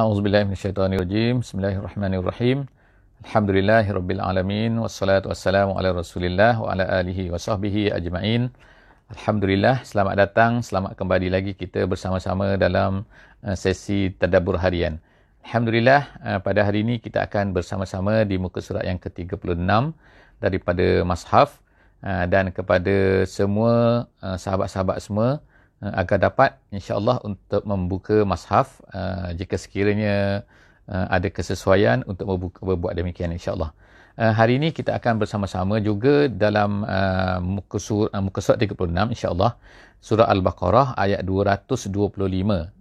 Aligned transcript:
A'udzubillahiminasyaitanirrajim. 0.00 1.44
Bismillahirrahmanirrahim. 1.44 2.64
Alhamdulillahirrabbilalamin. 3.20 4.80
Wassalatu 4.80 5.28
wassalamu 5.28 5.76
ala 5.76 5.92
rasulillah 5.92 6.56
wa 6.56 6.72
ala 6.72 6.88
alihi 7.04 7.28
wa 7.28 7.36
sahbihi 7.36 7.92
ajma'in. 7.92 8.48
Alhamdulillah, 9.12 9.84
selamat 9.84 10.14
datang, 10.16 10.64
selamat 10.64 10.96
kembali 10.96 11.28
lagi 11.28 11.52
kita 11.52 11.84
bersama-sama 11.84 12.56
dalam 12.56 13.04
uh, 13.44 13.52
sesi 13.52 14.08
Tadabur 14.16 14.56
Harian. 14.56 14.96
Alhamdulillah, 15.44 16.08
uh, 16.24 16.40
pada 16.40 16.64
hari 16.64 16.80
ini 16.80 16.96
kita 16.96 17.20
akan 17.28 17.52
bersama-sama 17.52 18.24
di 18.24 18.40
muka 18.40 18.64
surat 18.64 18.88
yang 18.88 18.96
ke-36 18.96 19.60
daripada 20.40 21.04
Mashaf 21.04 21.60
uh, 22.00 22.24
dan 22.24 22.48
kepada 22.56 23.28
semua 23.28 24.08
sahabat-sahabat 24.16 24.96
semua 25.04 25.44
agar 25.80 26.20
dapat 26.20 26.50
insya-Allah 26.68 27.24
untuk 27.24 27.64
membuka 27.64 28.20
Mashaf 28.28 28.84
jika 29.32 29.56
sekiranya 29.56 30.44
uh, 30.84 31.06
ada 31.08 31.32
kesesuaian 31.32 32.04
untuk 32.04 32.28
membuka, 32.28 32.60
berbuat 32.60 32.92
demikian 32.92 33.32
insyaAllah. 33.32 33.72
Hari 34.20 34.60
ini 34.60 34.68
kita 34.76 34.92
akan 35.00 35.16
bersama-sama 35.16 35.80
juga 35.80 36.28
dalam 36.28 36.84
muka, 37.40 37.80
sur, 37.80 38.12
uh, 38.12 38.20
muka 38.20 38.44
surat 38.44 38.60
36 38.60 39.16
insyaAllah. 39.16 39.56
Surah 40.00 40.28
Al-Baqarah 40.28 40.96
ayat 40.96 41.24
225 41.24 41.88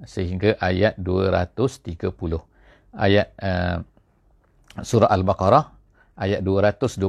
sehingga 0.04 0.59
ayat 0.59 1.00
230. 1.00 1.95
Ayat 2.95 3.28
surah 4.84 5.09
Al-Baqarah 5.12 5.64
ayat 6.20 6.44
225 6.44 7.00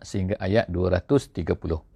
sehingga 0.00 0.34
ayat 0.40 0.68
230. 0.72 1.87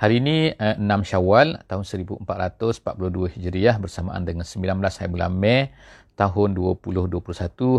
Hari 0.00 0.16
ini 0.16 0.48
uh, 0.56 0.80
6 0.80 1.12
Syawal 1.12 1.60
tahun 1.68 1.84
1442 1.84 3.36
Hijriah 3.36 3.76
bersamaan 3.76 4.24
dengan 4.24 4.48
19 4.48 4.80
hari 4.80 5.10
bulan 5.12 5.28
Mei 5.28 5.68
tahun 6.16 6.56
2021 6.56 7.20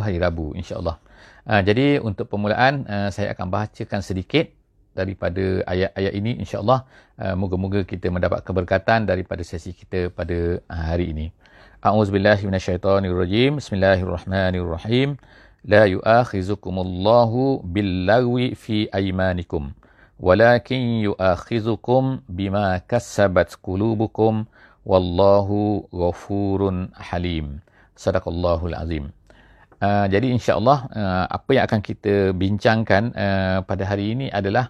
hari 0.05 0.21
Rabu 0.21 0.53
insya-Allah. 0.53 1.01
Uh, 1.49 1.61
jadi 1.65 1.97
untuk 1.97 2.29
permulaan 2.29 2.85
uh, 2.85 3.09
saya 3.09 3.33
akan 3.33 3.49
bacakan 3.49 4.05
sedikit 4.05 4.53
daripada 4.93 5.65
ayat-ayat 5.65 6.13
ini 6.13 6.37
insya-Allah 6.45 6.85
uh, 7.17 7.33
moga-moga 7.33 7.81
kita 7.89 8.13
mendapat 8.13 8.45
keberkatan 8.45 9.09
daripada 9.09 9.41
sesi 9.41 9.73
kita 9.73 10.13
pada 10.13 10.61
uh, 10.69 10.83
hari 10.93 11.17
ini. 11.17 11.33
A'udzubillahi 11.81 12.45
minasyaitonirrajim. 12.45 13.57
Bismillahirrahmanirrahim. 13.57 15.17
La 15.65 15.89
yu'akhizukumullahu 15.89 17.65
billagwi 17.65 18.53
fi 18.53 18.85
aymanikum 18.93 19.73
walakin 20.21 21.09
yu'akhizukum 21.09 22.21
bima 22.29 22.77
kassabat 22.85 23.57
qulubukum 23.57 24.45
wallahu 24.85 25.89
ghafurun 25.89 26.93
halim. 26.93 27.57
Sadaqallahul 27.97 28.77
Azim. 28.77 29.09
Uh, 29.81 30.05
jadi 30.13 30.29
insyaAllah 30.29 30.79
uh, 30.93 31.25
apa 31.25 31.57
yang 31.57 31.65
akan 31.65 31.81
kita 31.81 32.37
bincangkan 32.37 33.17
uh, 33.17 33.59
pada 33.65 33.83
hari 33.89 34.13
ini 34.13 34.29
adalah 34.29 34.69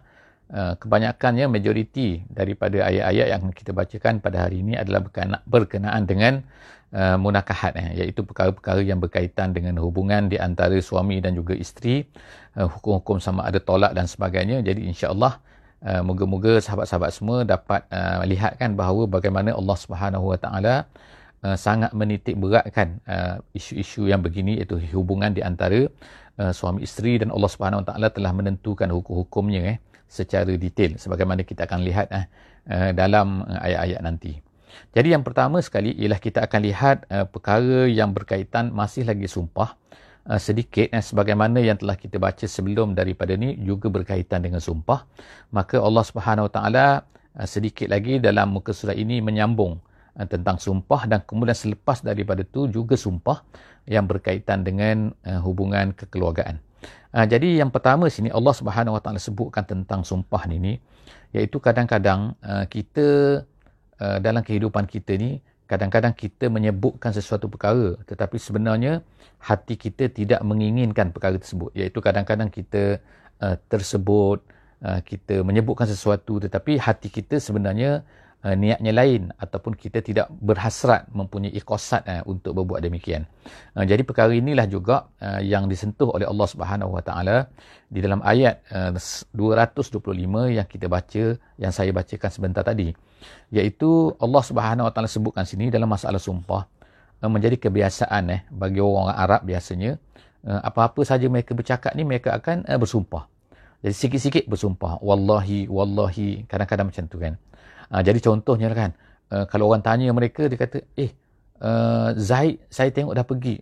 uh, 0.56 0.80
kebanyakannya 0.80 1.52
majoriti 1.52 2.24
daripada 2.32 2.88
ayat-ayat 2.88 3.28
yang 3.36 3.44
kita 3.52 3.76
bacakan 3.76 4.24
pada 4.24 4.48
hari 4.48 4.64
ini 4.64 4.80
adalah 4.80 5.04
berkenaan 5.44 6.08
dengan 6.08 6.48
uh, 6.96 7.18
munakahat 7.20 7.76
eh, 7.80 8.04
iaitu 8.04 8.24
perkara-perkara 8.24 8.84
yang 8.84 9.00
berkaitan 9.00 9.56
dengan 9.56 9.80
hubungan 9.84 10.32
di 10.32 10.40
antara 10.40 10.76
suami 10.80 11.20
dan 11.24 11.36
juga 11.36 11.56
isteri 11.56 12.08
uh, 12.58 12.68
hukum-hukum 12.68 13.18
sama 13.24 13.48
ada 13.48 13.60
tolak 13.60 13.92
dan 13.96 14.06
sebagainya. 14.10 14.64
Jadi 14.66 14.88
insyaAllah 14.92 15.40
uh, 15.86 16.02
moga-moga 16.06 16.60
sahabat-sahabat 16.60 17.12
semua 17.14 17.38
dapat 17.44 17.86
uh, 17.92 18.24
lihatkan 18.28 18.74
bahawa 18.74 19.08
bagaimana 19.08 19.56
Allah 19.56 19.78
Subhanahu 19.78 20.32
Wa 20.32 20.38
Taala 20.42 20.76
uh, 21.46 21.58
sangat 21.58 21.92
menitik 21.92 22.38
beratkan 22.38 23.02
uh, 23.10 23.42
isu-isu 23.54 24.08
yang 24.10 24.22
begini 24.22 24.62
iaitu 24.62 24.80
hubungan 24.96 25.34
di 25.34 25.42
antara 25.42 25.90
uh, 26.40 26.52
suami 26.54 26.86
isteri 26.86 27.22
dan 27.22 27.34
Allah 27.34 27.50
Subhanahu 27.50 27.84
Wa 27.84 27.88
Taala 27.94 28.08
telah 28.14 28.32
menentukan 28.34 28.90
hukum-hukumnya 28.90 29.62
eh 29.76 29.78
secara 30.12 30.52
detail. 30.60 31.00
Sebagaimana 31.00 31.48
kita 31.48 31.64
akan 31.64 31.80
lihat 31.88 32.12
eh, 32.12 32.26
uh, 32.68 32.92
dalam 32.92 33.48
uh, 33.48 33.64
ayat-ayat 33.64 34.04
nanti. 34.04 34.44
Jadi 34.92 35.16
yang 35.16 35.24
pertama 35.24 35.64
sekali 35.64 35.96
ialah 35.96 36.20
kita 36.20 36.44
akan 36.44 36.60
lihat 36.68 36.98
uh, 37.08 37.24
perkara 37.28 37.88
yang 37.88 38.12
berkaitan 38.12 38.76
masih 38.76 39.08
lagi 39.08 39.28
sumpah 39.28 39.80
uh, 40.28 40.42
sedikit 40.42 40.92
eh, 40.92 41.04
sebagaimana 41.04 41.62
yang 41.62 41.80
telah 41.80 41.96
kita 41.96 42.18
baca 42.18 42.46
sebelum 42.46 42.94
daripada 42.98 43.34
ni 43.38 43.58
juga 43.62 43.88
berkaitan 43.90 44.44
dengan 44.46 44.60
sumpah. 44.60 45.08
Maka 45.54 45.80
Allah 45.80 46.04
Subhanahu 46.04 46.50
Wa 46.50 46.54
Taala 46.54 46.86
uh, 47.38 47.48
sedikit 47.48 47.88
lagi 47.88 48.20
dalam 48.20 48.54
muka 48.54 48.76
surat 48.76 48.98
ini 48.98 49.22
menyambung 49.22 49.82
Eh, 50.12 50.28
tentang 50.28 50.60
sumpah 50.60 51.08
dan 51.08 51.24
kemudian 51.24 51.56
selepas 51.56 52.04
daripada 52.04 52.44
itu 52.44 52.68
juga 52.68 53.00
sumpah 53.00 53.48
yang 53.88 54.12
berkaitan 54.12 54.60
dengan 54.60 55.16
uh, 55.24 55.40
hubungan 55.40 55.96
kekeluargaan. 55.96 56.60
Uh, 57.16 57.24
jadi 57.24 57.64
yang 57.64 57.72
pertama 57.72 58.12
sini 58.12 58.28
Allah 58.28 58.52
Subhanahu 58.52 59.00
Wa 59.00 59.02
Taala 59.02 59.24
sebutkan 59.24 59.64
tentang 59.64 60.04
sumpah 60.04 60.52
ni 60.52 60.60
ni 60.60 60.74
iaitu 61.32 61.64
kadang-kadang 61.64 62.36
uh, 62.44 62.68
kita 62.68 63.40
uh, 64.04 64.20
dalam 64.20 64.44
kehidupan 64.44 64.84
kita 64.84 65.16
ni 65.16 65.40
kadang-kadang 65.72 66.12
kita 66.12 66.52
menyebutkan 66.52 67.16
sesuatu 67.16 67.48
perkara 67.48 67.96
tetapi 68.04 68.36
sebenarnya 68.36 69.00
hati 69.40 69.80
kita 69.80 70.12
tidak 70.12 70.44
menginginkan 70.44 71.16
perkara 71.16 71.40
tersebut. 71.40 71.72
Iaitu 71.72 72.04
kadang-kadang 72.04 72.52
kita 72.52 73.00
uh, 73.40 73.56
tersebut 73.72 74.44
uh, 74.84 75.00
kita 75.00 75.48
menyebutkan 75.48 75.88
sesuatu 75.88 76.44
tetapi 76.44 76.76
hati 76.76 77.08
kita 77.08 77.40
sebenarnya 77.40 78.04
uh, 78.46 78.56
niatnya 78.58 78.92
lain 78.94 79.30
ataupun 79.38 79.78
kita 79.78 80.02
tidak 80.02 80.28
berhasrat 80.42 81.08
mempunyai 81.14 81.58
kosat 81.62 82.04
uh, 82.06 82.24
untuk 82.26 82.58
berbuat 82.58 82.82
demikian. 82.82 83.26
Uh, 83.74 83.86
jadi 83.86 84.02
perkara 84.02 84.34
inilah 84.34 84.66
juga 84.66 85.10
uh, 85.22 85.42
yang 85.42 85.70
disentuh 85.70 86.10
oleh 86.12 86.26
Allah 86.26 86.48
Subhanahu 86.50 86.92
Wa 86.98 87.04
Taala 87.06 87.50
di 87.88 88.00
dalam 88.02 88.20
ayat 88.26 88.66
uh, 88.74 88.92
225 89.34 90.58
yang 90.58 90.68
kita 90.68 90.86
baca 90.90 91.24
yang 91.58 91.72
saya 91.74 91.92
bacakan 91.94 92.30
sebentar 92.34 92.64
tadi 92.66 92.94
iaitu 93.54 94.14
Allah 94.18 94.44
Subhanahu 94.44 94.90
Wa 94.90 94.94
Taala 94.94 95.10
sebutkan 95.10 95.46
sini 95.46 95.70
dalam 95.70 95.90
masalah 95.90 96.20
sumpah 96.20 96.66
uh, 97.22 97.30
menjadi 97.30 97.58
kebiasaan 97.62 98.24
eh 98.34 98.42
bagi 98.50 98.82
orang 98.82 99.14
Arab 99.14 99.46
biasanya 99.46 100.02
uh, 100.46 100.62
apa-apa 100.66 101.06
saja 101.06 101.30
mereka 101.30 101.54
bercakap 101.54 101.94
ni 101.94 102.04
mereka 102.06 102.34
akan 102.34 102.66
uh, 102.66 102.80
bersumpah. 102.82 103.30
Jadi 103.82 103.98
sikit-sikit 103.98 104.46
bersumpah 104.46 105.02
wallahi 105.02 105.66
wallahi 105.66 106.46
kadang-kadang 106.46 106.94
macam 106.94 107.06
tu 107.10 107.18
kan. 107.18 107.34
Ha, 107.92 108.00
jadi 108.00 108.24
contohnya 108.24 108.72
kan, 108.72 108.96
uh, 109.36 109.44
kalau 109.52 109.68
orang 109.68 109.84
tanya 109.84 110.08
mereka, 110.16 110.48
dia 110.48 110.56
kata, 110.56 110.80
eh, 110.96 111.12
uh, 111.60 112.16
Zaid, 112.16 112.64
saya 112.72 112.88
tengok 112.88 113.12
dah 113.12 113.28
pergi. 113.28 113.60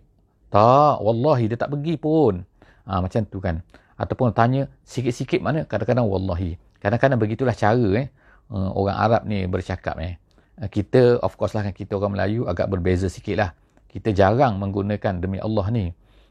Tak, 0.50 1.02
wallahi 1.02 1.50
dia 1.50 1.58
tak 1.58 1.74
pergi 1.74 1.94
pun. 1.98 2.46
Ha, 2.86 3.02
macam 3.02 3.20
tu 3.26 3.42
kan. 3.42 3.58
Ataupun 3.98 4.30
tanya 4.30 4.70
sikit-sikit 4.86 5.42
mana, 5.42 5.66
kadang-kadang 5.66 6.06
wallahi. 6.06 6.54
Kadang-kadang 6.78 7.18
begitulah 7.18 7.52
cara 7.58 8.06
eh, 8.06 8.06
uh, 8.54 8.70
orang 8.72 8.96
Arab 8.96 9.22
ni 9.26 9.44
bercakap. 9.50 9.98
Eh. 9.98 10.14
Uh, 10.62 10.70
kita, 10.70 11.18
of 11.26 11.34
course 11.34 11.58
lah 11.58 11.66
kan, 11.66 11.74
kita 11.74 11.98
orang 11.98 12.14
Melayu 12.14 12.46
agak 12.46 12.70
berbeza 12.70 13.10
sikit 13.10 13.34
lah. 13.34 13.50
Kita 13.90 14.14
jarang 14.14 14.62
menggunakan 14.62 15.18
demi 15.18 15.42
Allah 15.42 15.66
ni. 15.74 15.90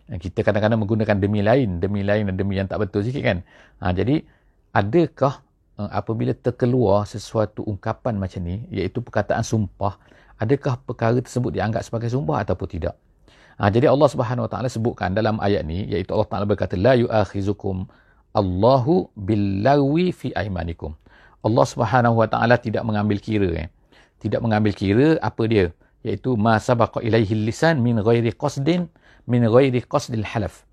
Kita 0.09 0.41
kadang-kadang 0.41 0.81
menggunakan 0.81 1.21
demi 1.21 1.43
lain, 1.45 1.77
demi 1.83 2.01
lain 2.01 2.31
dan 2.31 2.35
demi 2.39 2.57
yang 2.57 2.65
tak 2.65 2.81
betul 2.81 3.03
sikit 3.03 3.21
kan. 3.21 3.43
Ha, 3.83 3.91
jadi, 3.91 4.23
adakah 4.71 5.43
apabila 5.87 6.35
terkeluar 6.35 7.07
sesuatu 7.07 7.63
ungkapan 7.63 8.19
macam 8.19 8.43
ni 8.43 8.67
iaitu 8.67 8.99
perkataan 8.99 9.47
sumpah 9.47 9.95
adakah 10.35 10.75
perkara 10.83 11.15
tersebut 11.23 11.55
dianggap 11.55 11.87
sebagai 11.87 12.11
sumpah 12.11 12.43
ataupun 12.43 12.67
tidak? 12.67 12.95
Ha, 13.59 13.67
jadi 13.67 13.91
Allah 13.91 14.07
Subhanahu 14.07 14.47
Wa 14.47 14.51
Taala 14.51 14.67
sebutkan 14.71 15.11
dalam 15.15 15.39
ayat 15.43 15.67
ni 15.67 15.87
iaitu 15.87 16.15
Allah 16.15 16.27
Taala 16.31 16.45
berkata 16.47 16.79
la 16.79 16.95
yu'akhizukum 16.95 17.87
Allahu 18.35 19.11
billawi 19.19 20.15
fi 20.15 20.31
aimanikum 20.35 20.95
Allah 21.43 21.65
Subhanahu 21.67 22.23
Wa 22.23 22.27
Taala 22.31 22.55
tidak 22.59 22.87
mengambil 22.87 23.19
kira 23.19 23.67
eh. 23.67 23.67
tidak 24.23 24.39
mengambil 24.43 24.71
kira 24.75 25.19
apa 25.19 25.43
dia? 25.47 25.71
Iaitu 26.03 26.39
ma 26.39 26.55
sabaqa 26.55 27.03
ilaihi 27.03 27.35
lisan 27.35 27.83
min 27.83 27.99
ghairi 27.99 28.31
qasdin 28.31 28.87
min 29.27 29.43
ghairi 29.43 29.83
qasdil 29.83 30.23
halaf 30.23 30.63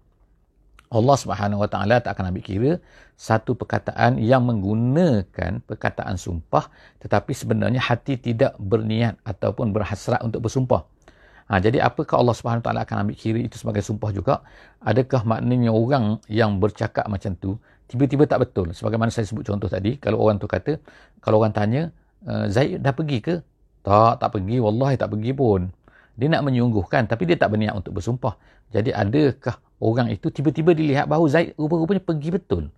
Allah 0.96 1.16
Subhanahu 1.20 1.60
Wa 1.62 1.69
Taala 1.69 2.00
tak 2.00 2.16
akan 2.16 2.32
ambil 2.32 2.44
kira 2.44 2.72
satu 3.16 3.52
perkataan 3.56 4.16
yang 4.20 4.44
menggunakan 4.48 5.60
perkataan 5.64 6.16
sumpah 6.16 6.72
tetapi 7.04 7.32
sebenarnya 7.37 7.81
hati 7.81 8.16
tidak 8.16 8.56
berniat 8.56 9.20
ataupun 9.22 9.72
berhasrat 9.76 10.25
untuk 10.25 10.48
bersumpah. 10.48 10.88
Ha, 11.46 11.62
jadi 11.62 11.78
apakah 11.78 12.19
Allah 12.19 12.34
Subhanahu 12.34 12.60
Wa 12.62 12.66
Taala 12.66 12.81
akan 12.82 12.96
ambil 13.06 13.16
kira 13.16 13.38
itu 13.38 13.54
sebagai 13.54 13.84
sumpah 13.84 14.10
juga? 14.10 14.43
Adakah 14.82 15.22
maknanya 15.22 15.70
orang 15.70 16.19
yang 16.26 16.58
bercakap 16.58 17.06
macam 17.06 17.38
tu 17.38 17.54
tiba-tiba 17.87 18.26
tak 18.26 18.43
betul? 18.43 18.75
Sebagaimana 18.75 19.14
saya 19.14 19.31
sebut 19.31 19.46
contoh 19.46 19.70
tadi, 19.70 19.94
kalau 20.02 20.19
orang 20.26 20.43
tu 20.43 20.50
kata, 20.50 20.82
kalau 21.22 21.38
orang 21.38 21.54
tanya, 21.54 21.94
eh, 22.26 22.50
Zaid 22.50 22.82
dah 22.82 22.90
pergi 22.90 23.22
ke? 23.22 23.34
Tak, 23.87 24.19
tak 24.19 24.34
pergi. 24.34 24.58
Wallahi 24.58 24.98
tak 24.98 25.14
pergi 25.14 25.31
pun. 25.31 25.70
Dia 26.16 26.32
nak 26.32 26.42
menyungguhkan 26.48 27.04
tapi 27.06 27.28
dia 27.28 27.36
tak 27.36 27.52
berniat 27.52 27.76
untuk 27.76 28.00
bersumpah. 28.00 28.34
Jadi 28.72 28.90
adakah 28.90 29.60
orang 29.78 30.10
itu 30.10 30.32
tiba-tiba 30.32 30.72
dilihat 30.72 31.06
bahawa 31.06 31.28
Zaid 31.28 31.54
rupa-rupanya 31.60 32.02
pergi 32.02 32.28
betul. 32.32 32.72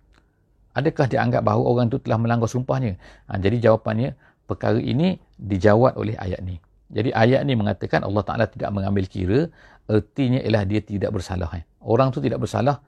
Adakah 0.75 1.05
dianggap 1.09 1.41
bahawa 1.41 1.63
orang 1.65 1.85
itu 1.89 1.97
telah 2.03 2.19
melanggar 2.21 2.45
sumpahnya? 2.45 2.99
Ha, 3.25 3.41
jadi 3.41 3.57
jawapannya, 3.71 4.13
perkara 4.45 4.77
ini 4.77 5.17
dijawab 5.39 5.97
oleh 5.97 6.13
ayat 6.13 6.45
ni. 6.45 6.61
Jadi 6.89 7.09
ayat 7.13 7.41
ni 7.45 7.53
mengatakan 7.57 8.05
Allah 8.05 8.23
Ta'ala 8.25 8.45
tidak 8.49 8.69
mengambil 8.73 9.05
kira, 9.05 9.49
ertinya 9.89 10.41
ialah 10.41 10.65
dia 10.65 10.81
tidak 10.81 11.13
bersalah. 11.13 11.49
Eh. 11.57 11.63
Orang 11.81 12.09
tu 12.13 12.21
tidak 12.21 12.41
bersalah 12.41 12.81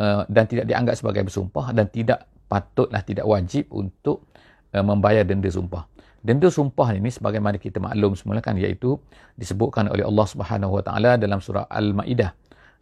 uh, 0.00 0.24
dan 0.28 0.44
tidak 0.48 0.68
dianggap 0.68 0.96
sebagai 0.96 1.24
bersumpah 1.24 1.72
dan 1.72 1.88
tidak 1.88 2.24
patutlah, 2.48 3.00
tidak 3.00 3.24
wajib 3.24 3.68
untuk 3.72 4.28
uh, 4.76 4.84
membayar 4.84 5.24
denda 5.24 5.48
sumpah. 5.48 5.88
Denda 6.24 6.48
sumpah 6.50 6.96
ini 6.96 7.12
sebagaimana 7.12 7.60
kita 7.60 7.78
maklum 7.78 8.16
semula 8.18 8.42
kan 8.42 8.56
iaitu 8.58 8.98
disebutkan 9.38 9.86
oleh 9.92 10.02
Allah 10.02 10.26
Subhanahu 10.26 10.80
Wa 10.80 10.82
Ta'ala 10.82 11.10
dalam 11.20 11.38
surah 11.38 11.68
Al-Maidah 11.70 12.34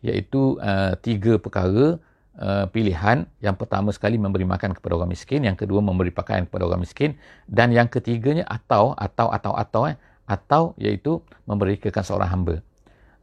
iaitu 0.05 0.61
uh, 0.61 0.93
tiga 1.01 1.41
perkara 1.41 1.97
uh, 2.39 2.65
pilihan 2.69 3.25
yang 3.41 3.57
pertama 3.57 3.91
sekali 3.91 4.21
memberi 4.21 4.45
makan 4.45 4.77
kepada 4.77 5.01
orang 5.01 5.11
miskin 5.13 5.49
yang 5.49 5.57
kedua 5.57 5.81
memberi 5.81 6.13
pakaian 6.13 6.45
kepada 6.45 6.69
orang 6.69 6.85
miskin 6.85 7.17
dan 7.49 7.73
yang 7.73 7.89
ketiganya 7.89 8.45
atau 8.45 8.93
atau 8.97 9.33
atau 9.33 9.53
atau 9.57 9.83
eh, 9.89 9.97
atau 10.25 10.63
iaitu 10.81 11.21
memberikan 11.45 12.05
seorang 12.05 12.31
hamba. 12.33 12.55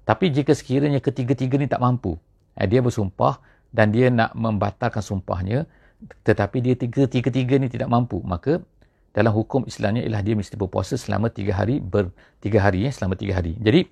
Tapi 0.06 0.34
jika 0.34 0.54
sekiranya 0.54 1.02
ketiga-tiga 1.02 1.58
ni 1.58 1.70
tak 1.70 1.82
mampu, 1.82 2.18
eh, 2.58 2.66
dia 2.70 2.82
bersumpah 2.82 3.42
dan 3.74 3.94
dia 3.94 4.10
nak 4.10 4.34
membatalkan 4.38 5.02
sumpahnya, 5.02 5.66
tetapi 6.26 6.58
dia 6.62 6.76
tiga-tiga 7.08 7.56
ni 7.62 7.70
tidak 7.70 7.90
mampu, 7.90 8.20
maka 8.26 8.62
dalam 9.12 9.36
hukum 9.36 9.68
Islamnya 9.68 10.08
ialah 10.08 10.24
dia 10.24 10.36
mesti 10.40 10.56
berpuasa 10.56 10.96
selama 10.96 11.28
tiga 11.28 11.56
hari, 11.56 11.84
ber, 11.84 12.12
tiga 12.40 12.64
hari 12.64 12.88
ya, 12.88 12.92
selama 12.96 13.20
tiga 13.20 13.40
hari. 13.40 13.60
Jadi, 13.60 13.88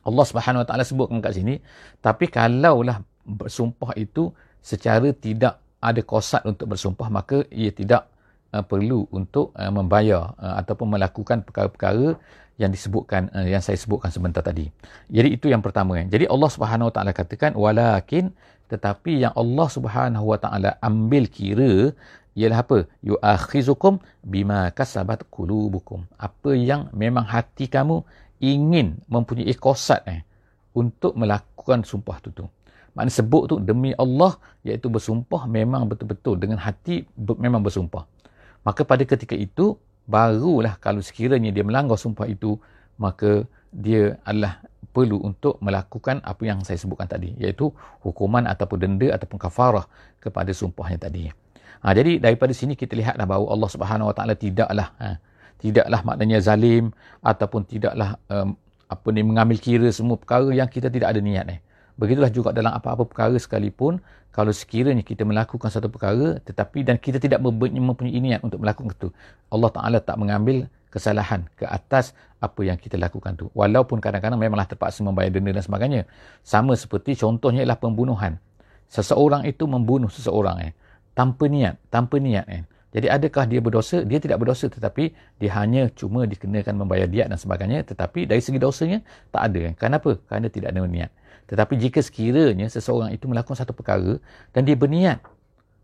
Allah 0.00 0.24
Subhanahu 0.24 0.64
Wa 0.64 0.66
Taala 0.68 0.84
sebutkan 0.84 1.20
kat 1.20 1.36
sini, 1.36 1.60
tapi 2.00 2.24
kalaulah 2.32 3.04
bersumpah 3.24 3.92
itu 4.00 4.32
secara 4.64 5.12
tidak 5.12 5.60
ada 5.80 6.00
kosat 6.00 6.44
untuk 6.48 6.72
bersumpah, 6.72 7.08
maka 7.12 7.44
ia 7.52 7.68
tidak 7.68 8.08
uh, 8.52 8.64
perlu 8.64 9.04
untuk 9.12 9.52
uh, 9.56 9.68
membayar 9.68 10.32
uh, 10.40 10.56
ataupun 10.60 10.96
melakukan 10.96 11.44
perkara-perkara 11.44 12.16
yang 12.60 12.68
disebutkan 12.72 13.32
uh, 13.32 13.48
yang 13.48 13.64
saya 13.64 13.76
sebutkan 13.76 14.12
sebentar 14.12 14.44
tadi. 14.44 14.68
Jadi 15.08 15.36
itu 15.36 15.48
yang 15.48 15.64
pertama 15.64 15.96
kan. 15.96 16.08
Jadi 16.12 16.28
Allah 16.28 16.50
Subhanahu 16.52 16.88
Wa 16.92 16.94
Taala 16.96 17.12
katakan 17.16 17.52
walakin 17.56 18.32
tetapi 18.70 19.24
yang 19.24 19.34
Allah 19.34 19.66
Subhanahu 19.66 20.30
Wa 20.30 20.38
Taala 20.38 20.70
ambil 20.84 21.26
kira 21.26 21.90
ialah 22.38 22.62
apa? 22.64 22.78
Yu'akhizukum 23.02 23.98
bima 24.22 24.70
kasabat 24.70 25.26
qulubukum. 25.30 26.06
Apa 26.16 26.54
yang 26.54 26.90
memang 26.94 27.26
hati 27.26 27.66
kamu 27.66 28.02
ingin 28.40 28.98
mempunyai 29.10 29.52
kosat 29.58 30.00
eh 30.08 30.20
untuk 30.72 31.18
melakukan 31.18 31.82
sumpah 31.82 32.18
tu 32.22 32.30
tu. 32.32 32.46
Maknanya 32.94 33.14
sebut 33.22 33.42
tu 33.50 33.56
demi 33.62 33.94
Allah 33.94 34.38
iaitu 34.66 34.90
bersumpah 34.90 35.46
memang 35.46 35.86
betul-betul 35.86 36.38
dengan 36.42 36.58
hati 36.58 37.06
memang 37.18 37.62
bersumpah 37.62 38.02
maka 38.66 38.84
pada 38.84 39.02
ketika 39.04 39.32
itu 39.32 39.76
barulah 40.04 40.76
kalau 40.76 41.00
sekiranya 41.00 41.54
dia 41.54 41.64
melanggar 41.64 41.96
sumpah 41.96 42.28
itu 42.28 42.60
maka 43.00 43.48
dia 43.72 44.20
adalah 44.26 44.60
perlu 44.90 45.22
untuk 45.22 45.56
melakukan 45.62 46.18
apa 46.26 46.42
yang 46.42 46.60
saya 46.66 46.76
sebutkan 46.76 47.06
tadi 47.06 47.32
iaitu 47.38 47.70
hukuman 48.02 48.44
ataupun 48.50 48.76
denda 48.82 49.14
ataupun 49.14 49.38
kafarah 49.38 49.86
kepada 50.18 50.50
sumpahnya 50.50 50.98
tadi. 50.98 51.30
Ha, 51.80 51.94
jadi 51.94 52.18
daripada 52.18 52.52
sini 52.52 52.74
kita 52.74 52.98
lihatlah 52.98 53.24
bahawa 53.24 53.54
Allah 53.54 53.70
Subhanahu 53.70 54.08
Wa 54.10 54.14
Taala 54.14 54.34
tidaklah 54.34 54.88
ha, 54.98 55.16
tidaklah 55.60 56.00
maknanya 56.02 56.38
zalim 56.42 56.90
ataupun 57.20 57.68
tidaklah 57.68 58.16
um, 58.32 58.56
apa 58.90 59.08
ni 59.14 59.22
mengambil 59.22 59.60
kira 59.62 59.88
semua 59.94 60.18
perkara 60.18 60.50
yang 60.50 60.66
kita 60.66 60.90
tidak 60.90 61.14
ada 61.14 61.20
niat 61.22 61.46
eh. 61.46 61.60
Begitulah 62.00 62.32
juga 62.32 62.50
dalam 62.50 62.72
apa-apa 62.72 63.04
perkara 63.04 63.36
sekalipun 63.36 64.00
kalau 64.32 64.50
sekiranya 64.56 65.04
kita 65.04 65.22
melakukan 65.22 65.68
satu 65.68 65.92
perkara 65.92 66.40
tetapi 66.42 66.82
dan 66.82 66.96
kita 66.96 67.20
tidak 67.20 67.44
mempunyai 67.44 68.18
niat 68.18 68.40
untuk 68.40 68.64
melakukan 68.64 68.96
itu 68.96 69.08
Allah 69.52 69.70
Ta'ala 69.70 69.98
tak 70.00 70.16
mengambil 70.16 70.66
kesalahan 70.90 71.46
ke 71.54 71.68
atas 71.68 72.16
apa 72.42 72.60
yang 72.66 72.80
kita 72.80 72.98
lakukan 72.98 73.36
tu. 73.38 73.46
Walaupun 73.54 74.02
kadang-kadang 74.02 74.40
memanglah 74.40 74.66
terpaksa 74.66 75.04
membayar 75.06 75.30
denda 75.30 75.54
dan 75.54 75.62
sebagainya. 75.62 76.02
Sama 76.42 76.74
seperti 76.74 77.14
contohnya 77.14 77.62
ialah 77.62 77.78
pembunuhan. 77.78 78.40
Seseorang 78.90 79.46
itu 79.46 79.70
membunuh 79.70 80.10
seseorang 80.10 80.56
eh, 80.66 80.72
tanpa 81.20 81.44
niat 81.52 81.76
tanpa 81.92 82.16
niat 82.16 82.48
eh. 82.48 82.64
jadi 82.96 83.20
adakah 83.20 83.44
dia 83.44 83.60
berdosa 83.60 84.00
dia 84.08 84.16
tidak 84.16 84.40
berdosa 84.40 84.72
tetapi 84.72 85.12
dia 85.36 85.50
hanya 85.60 85.92
cuma 85.92 86.24
dikenakan 86.24 86.80
membayar 86.80 87.04
diat 87.04 87.28
dan 87.28 87.36
sebagainya 87.36 87.84
tetapi 87.84 88.24
dari 88.24 88.40
segi 88.40 88.56
dosanya 88.56 89.04
tak 89.28 89.52
ada 89.52 89.76
kenapa 89.76 90.16
kerana 90.24 90.48
tidak 90.48 90.72
ada 90.72 90.88
niat 90.88 91.12
tetapi 91.44 91.76
jika 91.76 92.00
sekiranya 92.00 92.72
seseorang 92.72 93.12
itu 93.12 93.28
melakukan 93.28 93.60
satu 93.60 93.76
perkara 93.76 94.16
dan 94.56 94.64
dia 94.64 94.78
berniat 94.78 95.20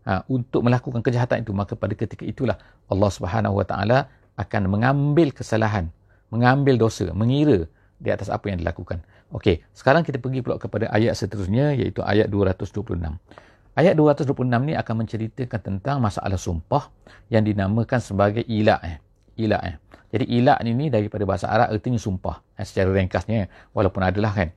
ha, 0.07 0.23
untuk 0.31 0.63
melakukan 0.63 1.03
kejahatan 1.03 1.43
itu, 1.43 1.51
maka 1.51 1.75
pada 1.75 1.91
ketika 1.91 2.23
itulah 2.23 2.55
Allah 2.87 3.11
Subhanahu 3.11 3.59
Wa 3.59 3.65
Taala 3.67 3.99
akan 4.39 4.71
mengambil 4.71 5.35
kesalahan, 5.35 5.91
mengambil 6.31 6.79
dosa, 6.79 7.11
mengira 7.11 7.67
di 7.99 8.07
atas 8.07 8.31
apa 8.31 8.47
yang 8.47 8.63
dilakukan. 8.63 9.03
Okey, 9.35 9.59
sekarang 9.75 10.07
kita 10.07 10.23
pergi 10.23 10.39
pula 10.39 10.55
kepada 10.55 10.87
ayat 10.87 11.19
seterusnya 11.19 11.75
iaitu 11.75 11.99
ayat 11.99 12.31
226. 12.31 13.19
Ayat 13.77 13.93
226 13.93 14.33
ni 14.65 14.73
akan 14.73 15.05
menceritakan 15.05 15.59
tentang 15.61 16.01
masalah 16.01 16.33
sumpah 16.33 16.89
yang 17.29 17.45
dinamakan 17.45 18.01
sebagai 18.01 18.41
ilah 18.49 18.81
eh. 18.81 18.97
Ilah 19.37 19.61
eh. 19.69 19.75
Jadi 20.09 20.25
ilah 20.33 20.57
ini 20.65 20.89
daripada 20.89 21.21
bahasa 21.29 21.45
Arab 21.45 21.77
artinya 21.77 22.01
sumpah. 22.01 22.41
Eh, 22.57 22.65
secara 22.65 22.89
ringkasnya 22.89 23.45
walaupun 23.77 24.01
adalah 24.01 24.33
kan 24.33 24.49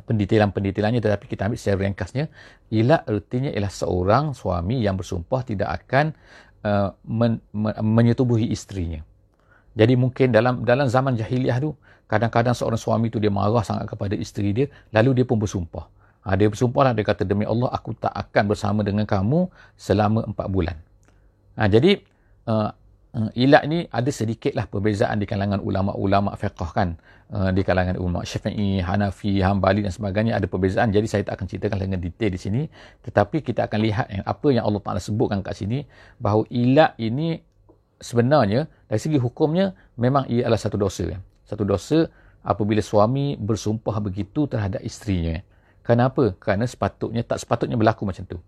pendetailan-pendetailannya 0.00 1.04
tetapi 1.04 1.28
kita 1.28 1.52
ambil 1.52 1.60
secara 1.60 1.84
ringkasnya 1.84 2.32
ialah 2.72 3.04
artinya 3.04 3.52
ialah 3.52 3.68
seorang 3.68 4.32
suami 4.32 4.80
yang 4.80 4.96
bersumpah 4.96 5.44
tidak 5.44 5.68
akan 5.84 6.16
uh, 6.64 6.96
men, 7.04 7.44
men, 7.52 7.76
menyetubuhi 7.76 8.48
isterinya. 8.48 9.04
Jadi 9.76 9.92
mungkin 9.96 10.32
dalam 10.32 10.64
dalam 10.64 10.88
zaman 10.88 11.16
jahiliah 11.16 11.60
tu 11.60 11.76
kadang-kadang 12.08 12.56
seorang 12.56 12.80
suami 12.80 13.12
tu 13.12 13.20
dia 13.20 13.32
marah 13.32 13.64
sangat 13.64 13.88
kepada 13.88 14.16
isteri 14.16 14.52
dia 14.52 14.66
lalu 14.92 15.20
dia 15.20 15.26
pun 15.28 15.36
bersumpah. 15.36 15.88
Ha, 16.22 16.38
dia 16.38 16.46
bersumpah 16.46 16.86
lah 16.86 16.92
dia 16.94 17.02
kata 17.02 17.26
demi 17.26 17.42
Allah 17.42 17.70
aku 17.74 17.98
tak 17.98 18.14
akan 18.14 18.44
bersama 18.46 18.80
dengan 18.86 19.02
kamu 19.02 19.50
selama 19.74 20.22
empat 20.30 20.46
bulan. 20.46 20.76
Ha, 21.58 21.66
jadi 21.66 21.98
uh, 22.46 22.70
ilat 23.36 23.68
ni 23.68 23.84
ada 23.92 24.08
sedikitlah 24.08 24.64
perbezaan 24.72 25.20
di 25.20 25.28
kalangan 25.28 25.60
ulama-ulama 25.60 26.32
fiqh 26.32 26.72
kan 26.72 26.96
uh, 27.28 27.52
di 27.52 27.60
kalangan 27.60 28.00
ulama 28.00 28.24
Syafi'i, 28.24 28.80
Hanafi, 28.80 29.44
Hambali 29.44 29.84
dan 29.84 29.92
sebagainya 29.92 30.40
ada 30.40 30.48
perbezaan 30.48 30.88
jadi 30.88 31.04
saya 31.04 31.22
tak 31.28 31.36
akan 31.36 31.46
ceritakan 31.48 31.78
dengan 31.84 32.00
detail 32.00 32.32
di 32.32 32.40
sini 32.40 32.62
tetapi 33.04 33.44
kita 33.44 33.68
akan 33.68 33.78
lihat 33.84 34.06
yang 34.08 34.24
apa 34.24 34.48
yang 34.48 34.64
Allah 34.64 34.80
Taala 34.80 35.00
sebutkan 35.04 35.44
kat 35.44 35.60
sini 35.60 35.84
bahawa 36.16 36.48
ilat 36.48 36.96
ini 36.96 37.36
sebenarnya 38.00 38.64
dari 38.88 39.00
segi 39.00 39.20
hukumnya 39.20 39.76
memang 40.00 40.24
ia 40.32 40.48
adalah 40.48 40.60
satu 40.60 40.80
dosa 40.80 41.04
kan? 41.12 41.20
satu 41.44 41.68
dosa 41.68 42.08
apabila 42.40 42.80
suami 42.80 43.36
bersumpah 43.36 44.00
begitu 44.00 44.48
terhadap 44.48 44.80
isterinya 44.80 45.44
kenapa 45.82 46.34
kerana 46.38 46.64
sepatutnya 46.64 47.22
tak 47.26 47.42
sepatutnya 47.42 47.76
berlaku 47.78 48.06
macam 48.06 48.24
tu 48.26 48.38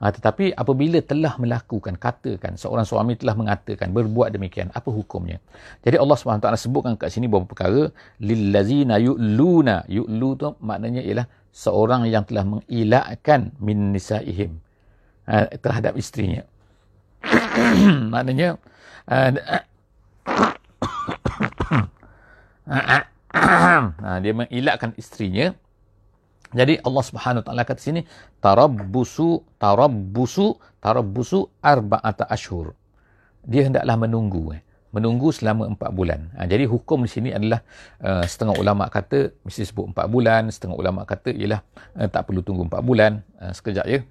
Ha, 0.00 0.08
tetapi 0.08 0.56
apabila 0.56 0.96
telah 1.04 1.36
melakukan, 1.36 2.00
katakan, 2.00 2.56
seorang 2.56 2.88
suami 2.88 3.20
telah 3.20 3.36
mengatakan, 3.36 3.92
berbuat 3.92 4.32
demikian, 4.32 4.72
apa 4.72 4.88
hukumnya? 4.88 5.36
Jadi 5.84 6.00
Allah 6.00 6.16
SWT 6.16 6.48
sebutkan 6.56 6.96
kat 6.96 7.12
sini 7.12 7.28
beberapa 7.28 7.52
perkara, 7.52 7.92
lillazina 8.16 8.96
yu'luna. 8.96 9.84
Yu'lu 9.92 10.30
tu 10.40 10.56
maknanya 10.64 11.04
ialah 11.04 11.28
seorang 11.52 12.08
yang 12.08 12.24
telah 12.24 12.48
mengilakkan 12.48 13.52
min 13.60 13.92
nisa'ihim 13.92 14.56
ha, 15.28 15.52
terhadap 15.60 15.92
isterinya. 16.00 16.48
maknanya, 18.16 18.56
uh, 19.04 19.30
ha, 23.36 24.16
dia 24.24 24.32
mengilakkan 24.32 24.96
isterinya, 24.96 25.52
jadi 26.50 26.82
Allah 26.82 27.04
Subhanahu 27.06 27.46
taala 27.46 27.62
kata 27.62 27.78
sini 27.78 28.02
tarabbusu 28.42 29.46
tarabbusu 29.62 30.58
tarabbusu 30.82 31.46
arba'ata 31.62 32.26
ashhur. 32.26 32.74
Dia 33.46 33.70
hendaklah 33.70 33.96
menunggu 33.96 34.58
eh. 34.58 34.62
Menunggu 34.90 35.30
selama 35.30 35.70
empat 35.70 35.94
bulan. 35.94 36.34
Ha, 36.34 36.50
jadi 36.50 36.66
hukum 36.66 37.06
di 37.06 37.10
sini 37.10 37.30
adalah 37.30 37.62
uh, 38.02 38.26
setengah 38.26 38.58
ulama 38.58 38.90
kata 38.90 39.30
mesti 39.46 39.62
sebut 39.62 39.94
empat 39.94 40.10
bulan, 40.10 40.50
setengah 40.50 40.74
ulama 40.74 41.06
kata 41.06 41.30
ialah 41.30 41.62
uh, 41.94 42.10
tak 42.10 42.26
perlu 42.26 42.42
tunggu 42.42 42.66
empat 42.66 42.82
bulan. 42.82 43.22
Uh, 43.38 43.54
sekejap 43.54 43.86
ya. 43.86 44.02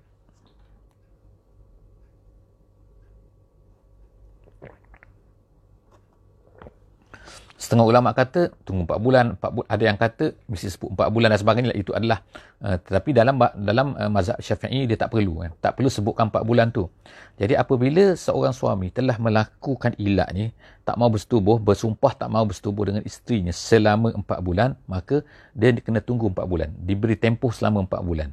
Setengah 7.60 7.84
ulama 7.84 8.16
kata 8.16 8.56
tunggu 8.64 8.88
4 8.88 9.04
bulan, 9.04 9.26
4 9.36 9.52
bulan 9.52 9.68
ada 9.68 9.84
yang 9.84 10.00
kata 10.00 10.32
mesti 10.48 10.72
sebut 10.72 10.96
4 10.96 11.12
bulan 11.12 11.28
dan 11.36 11.40
sebagainya 11.44 11.76
itu 11.76 11.92
adalah 11.92 12.24
uh, 12.64 12.80
tetapi 12.80 13.12
dalam 13.12 13.36
dalam 13.60 14.00
uh, 14.00 14.08
mazhab 14.08 14.40
Syafi'i 14.40 14.88
dia 14.88 14.96
tak 14.96 15.12
perlu 15.12 15.44
kan 15.44 15.52
tak 15.60 15.76
perlu 15.76 15.92
sebutkan 15.92 16.32
4 16.32 16.48
bulan 16.48 16.72
tu. 16.72 16.88
Jadi 17.36 17.60
apabila 17.60 18.16
seorang 18.16 18.56
suami 18.56 18.96
telah 18.96 19.20
melakukan 19.20 19.92
ilat 20.00 20.32
ni 20.32 20.56
tak 20.88 20.96
mau 20.96 21.12
bersetubuh 21.12 21.60
bersumpah 21.60 22.16
tak 22.16 22.32
mau 22.32 22.48
bersetubuh 22.48 22.88
dengan 22.88 23.04
isterinya 23.04 23.52
selama 23.52 24.16
4 24.16 24.24
bulan 24.40 24.80
maka 24.88 25.20
dia 25.52 25.76
kena 25.84 26.00
tunggu 26.00 26.32
4 26.32 26.48
bulan. 26.48 26.72
Diberi 26.80 27.20
tempoh 27.20 27.52
selama 27.52 27.84
4 27.84 28.08
bulan. 28.08 28.32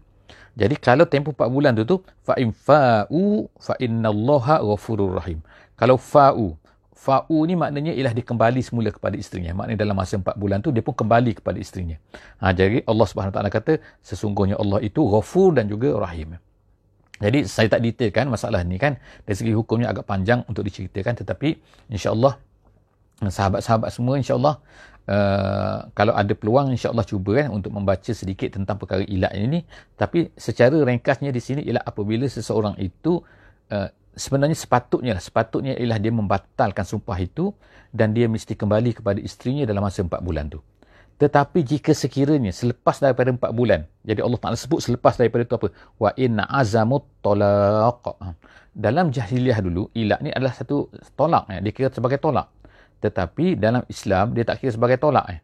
Jadi 0.55 0.79
kalau 0.79 1.03
tempoh 1.03 1.35
4 1.35 1.51
bulan 1.51 1.75
tu 1.75 1.83
tu 1.83 1.97
fa 2.23 2.39
in 2.39 2.55
fa'u 2.55 3.51
fa 3.59 3.75
innallaha 3.83 4.63
ghafurur 4.63 5.19
rahim. 5.19 5.43
Kalau 5.75 5.99
fa'u 5.99 6.55
fa'u 6.97 7.45
ni 7.45 7.55
maknanya 7.55 7.93
ialah 7.93 8.17
dia 8.17 8.25
kembali 8.25 8.61
semula 8.65 8.89
kepada 8.89 9.21
isterinya. 9.21 9.53
Maknanya 9.53 9.85
dalam 9.85 9.97
masa 10.01 10.17
empat 10.17 10.35
bulan 10.41 10.65
tu 10.65 10.73
dia 10.73 10.81
pun 10.81 10.97
kembali 10.97 11.37
kepada 11.37 11.61
isterinya. 11.61 12.01
Ha, 12.41 12.57
jadi 12.57 12.81
Allah 12.89 13.07
Subhanahu 13.07 13.35
Taala 13.37 13.53
kata 13.53 13.79
sesungguhnya 14.01 14.57
Allah 14.57 14.81
itu 14.81 15.05
ghafur 15.05 15.53
dan 15.53 15.69
juga 15.69 15.93
rahim. 16.01 16.41
Jadi 17.21 17.49
saya 17.49 17.69
tak 17.69 17.81
detailkan 17.85 18.29
masalah 18.29 18.61
ni 18.65 18.77
kan 18.77 18.97
dari 19.25 19.37
segi 19.37 19.53
hukumnya 19.53 19.93
agak 19.93 20.05
panjang 20.09 20.45
untuk 20.49 20.65
diceritakan 20.65 21.17
tetapi 21.25 21.57
insya-Allah 21.89 22.37
sahabat-sahabat 23.25 23.89
semua 23.89 24.21
insya-Allah 24.21 24.61
uh, 25.09 25.89
kalau 25.97 26.13
ada 26.13 26.33
peluang 26.37 26.77
insya-Allah 26.77 27.09
cuba 27.09 27.41
kan 27.41 27.49
untuk 27.49 27.73
membaca 27.73 28.13
sedikit 28.13 28.53
tentang 28.53 28.77
perkara 28.77 29.01
ilat 29.09 29.33
ini 29.33 29.65
tapi 29.97 30.29
secara 30.37 30.77
ringkasnya 30.85 31.33
di 31.33 31.41
sini 31.41 31.65
ialah 31.65 31.89
apabila 31.89 32.29
seseorang 32.29 32.77
itu 32.77 33.25
uh, 33.73 33.89
sebenarnya 34.17 34.57
sepatutnya 34.57 35.13
lah, 35.13 35.23
sepatutnya 35.23 35.77
ialah 35.77 36.01
dia 36.01 36.11
membatalkan 36.11 36.83
sumpah 36.89 37.21
itu 37.21 37.53
dan 37.93 38.17
dia 38.17 38.27
mesti 38.27 38.57
kembali 38.57 38.99
kepada 38.99 39.21
isterinya 39.21 39.69
dalam 39.69 39.85
masa 39.85 40.03
empat 40.03 40.25
bulan 40.25 40.49
tu. 40.49 40.65
Tetapi 41.17 41.65
jika 41.65 41.97
sekiranya 41.97 42.53
selepas 42.53 43.01
daripada 43.01 43.33
empat 43.33 43.53
bulan, 43.53 43.89
jadi 44.05 44.21
Allah 44.21 44.37
Ta'ala 44.37 44.57
sebut 44.57 44.85
selepas 44.85 45.17
daripada 45.17 45.49
itu 45.49 45.55
apa? 45.57 45.69
Wa 45.97 46.11
inna 46.17 46.45
azamut. 46.45 47.09
Ha. 47.25 48.37
Dalam 48.77 49.09
jahiliyah 49.09 49.65
dulu, 49.65 49.89
ilat 49.97 50.21
ni 50.21 50.29
adalah 50.29 50.53
satu 50.53 50.93
tolak. 51.17 51.49
Ya. 51.49 51.65
Dia 51.65 51.73
kira 51.73 51.89
sebagai 51.89 52.21
tolak. 52.21 52.53
Tetapi 53.01 53.57
dalam 53.57 53.81
Islam, 53.89 54.37
dia 54.37 54.45
tak 54.45 54.61
kira 54.61 54.77
sebagai 54.77 55.01
tolak. 55.01 55.25
Ya. 55.25 55.39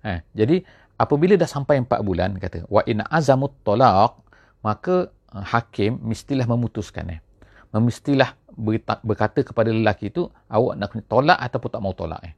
Ha. 0.00 0.12
Jadi, 0.32 0.64
apabila 0.96 1.36
dah 1.36 1.48
sampai 1.48 1.84
empat 1.84 2.00
bulan, 2.00 2.40
kata, 2.40 2.64
Wa 2.72 2.80
inna 2.88 3.04
azamut 3.12 3.52
tolak, 3.68 4.16
maka 4.64 5.12
ha, 5.28 5.44
hakim 5.44 6.00
mestilah 6.08 6.48
memutuskan. 6.48 7.04
Ya 7.12 7.20
mestilah 7.80 8.36
berkata 9.00 9.40
kepada 9.40 9.72
lelaki 9.72 10.12
itu 10.12 10.28
awak 10.52 10.74
nak 10.76 10.92
tolak 11.08 11.38
ataupun 11.40 11.70
tak 11.72 11.80
mau 11.80 11.94
tolak 11.96 12.20
eh. 12.26 12.34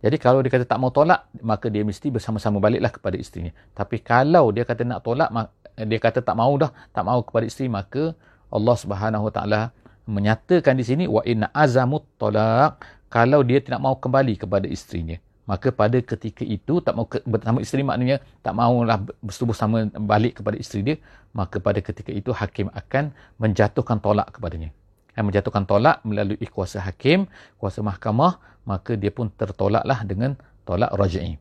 Jadi 0.00 0.16
kalau 0.16 0.40
dia 0.40 0.48
kata 0.48 0.64
tak 0.64 0.80
mau 0.80 0.88
tolak 0.88 1.28
maka 1.44 1.68
dia 1.68 1.84
mesti 1.84 2.08
bersama-sama 2.08 2.56
baliklah 2.56 2.88
kepada 2.88 3.20
isterinya. 3.20 3.52
Tapi 3.76 4.00
kalau 4.00 4.48
dia 4.48 4.64
kata 4.64 4.88
nak 4.88 5.04
tolak 5.04 5.28
dia 5.76 5.98
kata 6.00 6.24
tak 6.24 6.36
mau 6.36 6.52
dah 6.56 6.72
tak 6.92 7.04
mau 7.04 7.20
kepada 7.20 7.44
isteri 7.44 7.68
maka 7.68 8.16
Allah 8.48 8.76
Subhanahu 8.76 9.28
Wa 9.28 9.32
Taala 9.32 9.60
menyatakan 10.08 10.74
di 10.74 10.84
sini 10.84 11.04
wa 11.06 11.22
inna 11.28 11.52
azamut 11.52 12.04
tolak 12.16 12.80
kalau 13.12 13.44
dia 13.46 13.62
tidak 13.62 13.78
mau 13.78 13.96
kembali 13.96 14.40
kepada 14.40 14.66
isterinya 14.66 15.20
maka 15.50 15.68
pada 15.80 15.98
ketika 15.98 16.46
itu 16.46 16.78
tak 16.86 16.94
mau 16.94 17.10
bersama 17.26 17.58
isteri 17.58 17.82
maknanya 17.82 18.22
tak 18.46 18.54
maulah 18.54 19.02
bersetubuh 19.18 19.56
sama 19.62 19.90
balik 20.12 20.38
kepada 20.38 20.56
isteri 20.62 20.82
dia 20.86 20.96
maka 21.34 21.62
pada 21.62 21.78
ketika 21.78 22.10
itu 22.10 22.30
hakim 22.34 22.66
akan 22.74 23.14
menjatuhkan 23.38 23.98
tolak 24.02 24.34
kepadanya. 24.34 24.70
Dan 25.14 25.26
menjatuhkan 25.26 25.66
tolak 25.66 26.00
melalui 26.06 26.46
kuasa 26.48 26.80
hakim, 26.80 27.26
kuasa 27.60 27.82
mahkamah, 27.82 28.38
maka 28.64 28.94
dia 28.94 29.10
pun 29.10 29.28
tertolaklah 29.28 30.00
dengan 30.06 30.38
tolak 30.64 30.90
raj'i. 30.94 31.36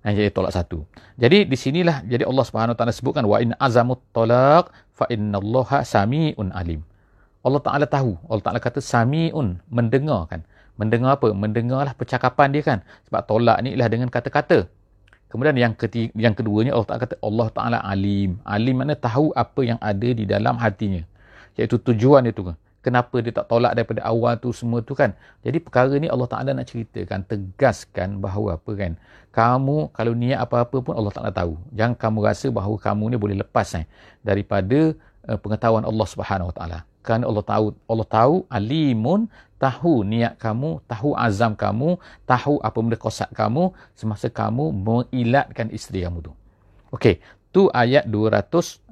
Yang 0.00 0.14
jadi 0.16 0.30
tolak 0.32 0.52
satu. 0.56 0.78
Jadi 1.20 1.44
di 1.44 1.56
sinilah 1.56 2.00
jadi 2.08 2.24
Allah 2.24 2.44
Subhanahu 2.48 2.76
taala 2.76 2.96
sebutkan 2.96 3.28
wa 3.28 3.36
in 3.36 3.52
azamut 3.60 4.00
talaq 4.16 4.72
fa 4.96 5.04
innallaha 5.12 5.84
samiun 5.84 6.48
alim. 6.56 6.80
Allah 7.40 7.60
Taala 7.64 7.86
tahu. 7.88 8.20
Allah 8.28 8.44
Taala 8.44 8.60
kata 8.60 8.84
samiun, 8.84 9.64
mendengar 9.72 10.28
kan. 10.28 10.44
Mendengar 10.80 11.20
apa? 11.20 11.28
Mendengarlah 11.36 11.92
percakapan 11.92 12.48
dia 12.56 12.62
kan. 12.64 12.78
Sebab 13.04 13.20
tolak 13.28 13.60
ni 13.60 13.76
ialah 13.76 13.88
dengan 13.92 14.08
kata-kata. 14.08 14.64
Kemudian 15.28 15.54
yang 15.54 15.74
ketiga, 15.76 16.10
yang 16.16 16.32
keduanya 16.32 16.72
Allah 16.74 16.88
Taala 16.88 17.02
kata 17.04 17.16
Allah 17.20 17.48
Taala 17.52 17.78
alim. 17.84 18.40
Alim 18.42 18.80
mana 18.80 18.96
tahu 18.96 19.30
apa 19.36 19.60
yang 19.62 19.78
ada 19.78 20.08
di 20.08 20.24
dalam 20.24 20.56
hatinya. 20.56 21.04
Iaitu 21.54 21.76
tujuan 21.78 22.24
itu 22.24 22.48
kan. 22.48 22.56
Kenapa 22.80 23.20
dia 23.20 23.28
tak 23.28 23.44
tolak 23.44 23.76
daripada 23.76 24.00
awal 24.08 24.40
tu 24.40 24.56
semua 24.56 24.80
tu 24.80 24.96
kan. 24.96 25.12
Jadi 25.44 25.60
perkara 25.60 25.92
ni 26.00 26.08
Allah 26.08 26.26
Taala 26.32 26.50
nak 26.56 26.64
ceritakan, 26.72 27.28
tegaskan 27.28 28.24
bahawa 28.24 28.56
apa 28.56 28.72
kan. 28.72 28.96
Kamu 29.36 29.92
kalau 29.92 30.16
niat 30.16 30.40
apa-apa 30.40 30.80
pun 30.80 30.96
Allah 30.96 31.12
Taala 31.12 31.30
tahu. 31.30 31.60
Jangan 31.76 31.94
kamu 31.94 32.18
rasa 32.24 32.48
bahawa 32.48 32.80
kamu 32.80 33.04
ni 33.12 33.16
boleh 33.20 33.36
lepas 33.36 33.68
eh, 33.76 33.84
daripada 34.24 34.96
uh, 35.28 35.38
pengetahuan 35.38 35.84
Allah 35.84 36.06
Subhanahu 36.08 36.48
Wa 36.50 36.56
Taala. 36.56 36.78
Kerana 37.04 37.28
Allah 37.28 37.44
tahu, 37.44 37.66
Allah 37.84 38.08
tahu 38.08 38.34
alimun 38.48 39.28
tahu 39.60 40.08
niat 40.08 40.40
kamu, 40.40 40.80
tahu 40.88 41.12
azam 41.12 41.52
kamu, 41.52 42.00
tahu 42.24 42.56
apa 42.64 42.78
benda 42.80 42.96
kosak 42.96 43.28
kamu 43.36 43.76
semasa 43.92 44.32
kamu 44.32 44.72
mengilatkan 44.72 45.68
isteri 45.68 46.00
kamu 46.08 46.24
tu. 46.24 46.32
Okey, 46.96 47.20
tu 47.52 47.68
ayat 47.68 48.08
227 48.08 48.88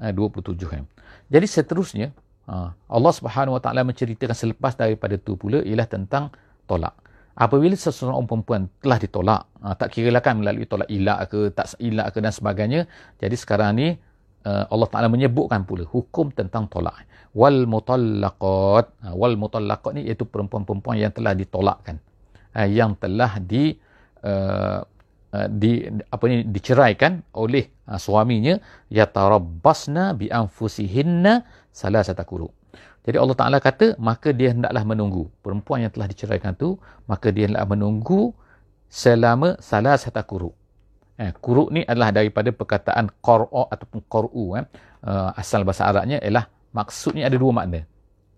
kan. 0.69 0.85
Jadi 1.33 1.47
seterusnya 1.49 2.13
ha, 2.45 2.77
Allah 2.77 3.13
Subhanahu 3.17 3.57
Wa 3.57 3.63
Taala 3.65 3.81
menceritakan 3.89 4.37
selepas 4.37 4.77
daripada 4.77 5.17
tu 5.17 5.41
pula 5.41 5.65
ialah 5.65 5.89
tentang 5.89 6.29
tolak. 6.69 6.93
Apabila 7.39 7.73
seseorang 7.73 8.27
perempuan 8.29 8.69
telah 8.83 8.99
ditolak, 9.01 9.43
ha, 9.65 9.73
tak 9.73 9.89
kira 9.97 10.13
lah 10.13 10.21
kan 10.21 10.37
melalui 10.37 10.69
tolak 10.69 10.91
ilak 10.93 11.33
ke, 11.33 11.41
tak 11.57 11.81
ilak 11.81 12.13
ke 12.13 12.19
dan 12.21 12.35
sebagainya. 12.35 12.81
Jadi 13.17 13.37
sekarang 13.41 13.73
ni 13.79 13.97
Allah 14.69 14.89
Taala 14.89 15.09
menyebutkan 15.13 15.67
pula 15.69 15.85
hukum 15.85 16.31
tentang 16.33 16.67
tolak. 16.71 17.05
Wal 17.37 17.67
mutallaqat. 17.69 18.87
Ha, 19.05 19.09
wal 19.15 19.37
mutallaqat 19.37 19.93
ni 19.99 20.09
iaitu 20.09 20.25
perempuan-perempuan 20.27 20.97
yang 20.99 21.13
telah 21.13 21.33
ditolakkan. 21.37 21.97
Ha, 22.57 22.67
yang 22.67 22.97
telah 22.97 23.37
di 23.43 23.77
uh, 24.25 24.81
di 25.53 25.85
apa 26.09 26.25
ni 26.25 26.47
diceraikan 26.49 27.21
oleh 27.37 27.69
uh, 27.87 28.01
suaminya. 28.01 28.57
Yatarabbasna 28.89 30.17
bi 30.17 30.33
anfusihinna 30.33 31.45
salasata 31.69 32.25
quru 32.25 32.49
jadi 33.09 33.17
Allah 33.25 33.37
Taala 33.41 33.57
kata 33.57 33.97
maka 33.97 34.37
dia 34.37 34.53
hendaklah 34.53 34.85
menunggu. 34.85 35.33
Perempuan 35.41 35.81
yang 35.81 35.89
telah 35.89 36.05
diceraikan 36.13 36.53
tu 36.53 36.77
maka 37.09 37.33
dia 37.33 37.49
hendaklah 37.49 37.73
menunggu 37.73 38.37
selama 38.93 39.57
salasata 39.65 40.21
quru 40.29 40.53
Eh, 41.19 41.35
kuruk 41.35 41.75
ni 41.75 41.83
adalah 41.83 42.15
daripada 42.15 42.55
perkataan 42.55 43.11
qara 43.19 43.51
ataupun 43.75 44.07
qar'u 44.07 44.55
eh. 44.55 44.65
Uh, 44.99 45.31
asal 45.35 45.63
bahasa 45.67 45.87
Arabnya 45.87 46.19
ialah 46.23 46.47
maksudnya 46.71 47.27
ada 47.27 47.35
dua 47.35 47.51
makna. 47.51 47.83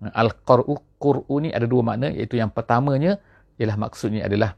Al-qar'u 0.00 0.80
qur'u 0.96 1.44
ni 1.44 1.52
ada 1.52 1.68
dua 1.68 1.84
makna 1.84 2.08
iaitu 2.08 2.40
yang 2.40 2.48
pertamanya 2.48 3.20
ialah 3.60 3.76
maksudnya 3.76 4.24
adalah 4.24 4.56